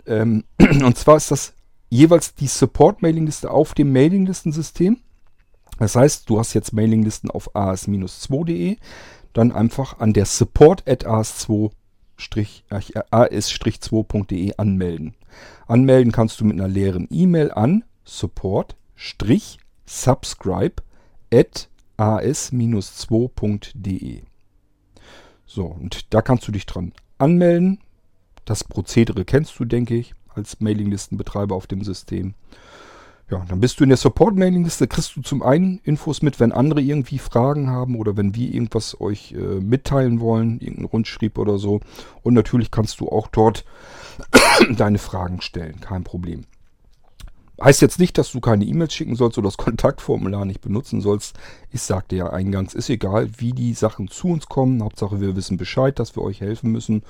Ähm, 0.06 0.44
und 0.58 0.96
zwar 0.96 1.16
ist 1.16 1.30
das 1.30 1.54
jeweils 1.88 2.34
die 2.34 2.46
Support-Mailing-Liste 2.46 3.50
auf 3.50 3.74
dem 3.74 3.92
Mailing-Listensystem. 3.92 4.98
Das 5.78 5.96
heißt, 5.96 6.28
du 6.28 6.38
hast 6.38 6.54
jetzt 6.54 6.72
Mailinglisten 6.72 7.30
auf 7.30 7.56
as-2.de, 7.56 8.76
dann 9.32 9.52
einfach 9.52 9.98
an 9.98 10.12
der 10.12 10.26
support 10.26 10.88
at 10.88 11.06
as2 11.06 11.70
as-2.de 13.10 14.54
anmelden. 14.56 15.14
Anmelden 15.66 16.12
kannst 16.12 16.40
du 16.40 16.44
mit 16.44 16.58
einer 16.58 16.68
leeren 16.68 17.08
E-Mail 17.10 17.50
an 17.52 17.84
support-subscribe 18.04 20.82
at 21.32 21.68
as-2.de. 21.96 24.22
So, 25.46 25.66
und 25.66 26.14
da 26.14 26.22
kannst 26.22 26.46
du 26.48 26.52
dich 26.52 26.66
dran 26.66 26.92
anmelden. 27.18 27.80
Das 28.44 28.64
Prozedere 28.64 29.24
kennst 29.24 29.58
du, 29.58 29.64
denke 29.64 29.94
ich, 29.94 30.14
als 30.34 30.60
Mailinglistenbetreiber 30.60 31.54
auf 31.54 31.66
dem 31.66 31.82
System. 31.84 32.34
Ja, 33.30 33.44
dann 33.48 33.60
bist 33.60 33.80
du 33.80 33.84
in 33.84 33.88
der 33.88 33.96
Support-Mailing-Liste, 33.96 34.88
kriegst 34.88 35.16
du 35.16 35.22
zum 35.22 35.42
einen 35.42 35.80
Infos 35.84 36.20
mit, 36.20 36.38
wenn 36.38 36.52
andere 36.52 36.82
irgendwie 36.82 37.18
Fragen 37.18 37.70
haben 37.70 37.96
oder 37.96 38.16
wenn 38.16 38.34
wir 38.34 38.52
irgendwas 38.52 39.00
euch 39.00 39.32
äh, 39.32 39.60
mitteilen 39.60 40.20
wollen, 40.20 40.60
irgendeinen 40.60 40.86
Rundschrieb 40.86 41.38
oder 41.38 41.58
so. 41.58 41.80
Und 42.22 42.34
natürlich 42.34 42.70
kannst 42.70 43.00
du 43.00 43.08
auch 43.08 43.28
dort 43.28 43.64
deine 44.76 44.98
Fragen 44.98 45.40
stellen, 45.40 45.80
kein 45.80 46.04
Problem. 46.04 46.44
Heißt 47.62 47.80
jetzt 47.80 48.00
nicht, 48.00 48.18
dass 48.18 48.32
du 48.32 48.40
keine 48.40 48.64
E-Mails 48.64 48.92
schicken 48.92 49.14
sollst 49.14 49.38
oder 49.38 49.46
das 49.46 49.56
Kontaktformular 49.56 50.44
nicht 50.44 50.60
benutzen 50.60 51.00
sollst. 51.00 51.38
Ich 51.70 51.82
sagte 51.82 52.16
ja 52.16 52.30
eingangs, 52.30 52.74
ist 52.74 52.90
egal, 52.90 53.30
wie 53.38 53.52
die 53.52 53.72
Sachen 53.74 54.08
zu 54.08 54.28
uns 54.28 54.46
kommen. 54.46 54.82
Hauptsache 54.82 55.20
wir 55.20 55.36
wissen 55.36 55.58
Bescheid, 55.58 55.98
dass 55.98 56.16
wir 56.16 56.22
euch 56.22 56.40
helfen 56.40 56.72
müssen. 56.72 57.02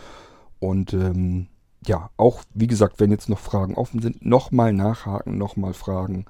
Und 0.59 0.93
ähm, 0.93 1.49
ja, 1.87 2.11
auch 2.17 2.43
wie 2.55 2.67
gesagt, 2.67 3.01
wenn 3.01 3.11
jetzt 3.11 3.29
noch 3.29 3.39
Fragen 3.39 3.75
offen 3.75 4.01
sind, 4.01 4.25
nochmal 4.25 4.73
nachhaken, 4.73 5.39
nochmal 5.39 5.75
fragen. 5.75 6.27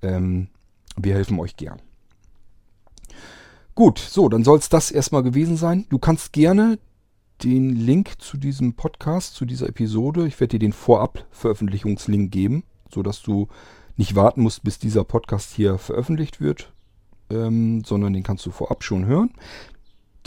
Ähm, 0.00 0.48
wir 0.96 1.14
helfen 1.14 1.38
euch 1.38 1.56
gern. 1.56 1.80
Gut, 3.74 3.98
so, 3.98 4.28
dann 4.28 4.44
soll 4.44 4.58
es 4.58 4.68
das 4.68 4.90
erstmal 4.90 5.22
gewesen 5.22 5.56
sein. 5.56 5.86
Du 5.88 5.98
kannst 5.98 6.32
gerne 6.32 6.78
den 7.42 7.70
Link 7.70 8.20
zu 8.20 8.36
diesem 8.36 8.74
Podcast, 8.74 9.34
zu 9.34 9.44
dieser 9.44 9.68
Episode, 9.68 10.26
ich 10.26 10.38
werde 10.38 10.58
dir 10.58 10.66
den 10.66 10.72
Vorab-Veröffentlichungslink 10.72 12.30
geben, 12.30 12.64
sodass 12.92 13.22
du 13.22 13.48
nicht 13.96 14.14
warten 14.14 14.42
musst, 14.42 14.62
bis 14.62 14.78
dieser 14.78 15.04
Podcast 15.04 15.52
hier 15.52 15.78
veröffentlicht 15.78 16.40
wird, 16.40 16.72
ähm, 17.30 17.82
sondern 17.84 18.12
den 18.12 18.22
kannst 18.22 18.46
du 18.46 18.50
vorab 18.50 18.84
schon 18.84 19.06
hören. 19.06 19.30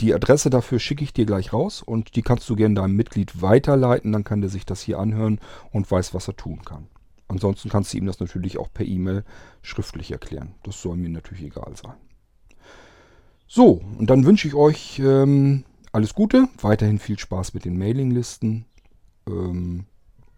Die 0.00 0.12
Adresse 0.12 0.50
dafür 0.50 0.78
schicke 0.78 1.04
ich 1.04 1.12
dir 1.12 1.24
gleich 1.24 1.52
raus 1.52 1.82
und 1.82 2.16
die 2.16 2.22
kannst 2.22 2.48
du 2.50 2.56
gerne 2.56 2.74
deinem 2.74 2.96
Mitglied 2.96 3.40
weiterleiten, 3.40 4.12
dann 4.12 4.24
kann 4.24 4.42
der 4.42 4.50
sich 4.50 4.66
das 4.66 4.82
hier 4.82 4.98
anhören 4.98 5.40
und 5.72 5.90
weiß, 5.90 6.12
was 6.12 6.28
er 6.28 6.36
tun 6.36 6.62
kann. 6.62 6.88
Ansonsten 7.28 7.70
kannst 7.70 7.92
du 7.92 7.98
ihm 7.98 8.06
das 8.06 8.20
natürlich 8.20 8.58
auch 8.58 8.72
per 8.72 8.86
E-Mail 8.86 9.24
schriftlich 9.62 10.12
erklären. 10.12 10.54
Das 10.62 10.80
soll 10.80 10.96
mir 10.96 11.08
natürlich 11.08 11.44
egal 11.44 11.74
sein. 11.74 11.96
So, 13.48 13.80
und 13.98 14.10
dann 14.10 14.24
wünsche 14.24 14.48
ich 14.48 14.54
euch 14.54 14.98
ähm, 14.98 15.64
alles 15.92 16.14
Gute, 16.14 16.48
weiterhin 16.60 16.98
viel 16.98 17.18
Spaß 17.18 17.54
mit 17.54 17.64
den 17.64 17.78
Mailinglisten. 17.78 18.66
Ähm, 19.26 19.86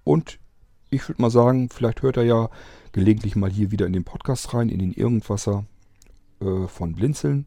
und 0.05 0.38
ich 0.90 1.07
würde 1.09 1.21
mal 1.21 1.31
sagen, 1.31 1.68
vielleicht 1.68 2.03
hört 2.03 2.16
er 2.16 2.25
ja 2.25 2.49
gelegentlich 2.92 3.37
mal 3.37 3.51
hier 3.51 3.71
wieder 3.71 3.87
in 3.87 3.92
den 3.92 4.05
Podcast 4.05 4.55
rein, 4.55 4.68
in 4.68 4.79
den 4.79 4.92
Irgendwasser 4.92 5.64
äh, 6.40 6.66
von 6.66 6.94
Blinzeln. 6.94 7.47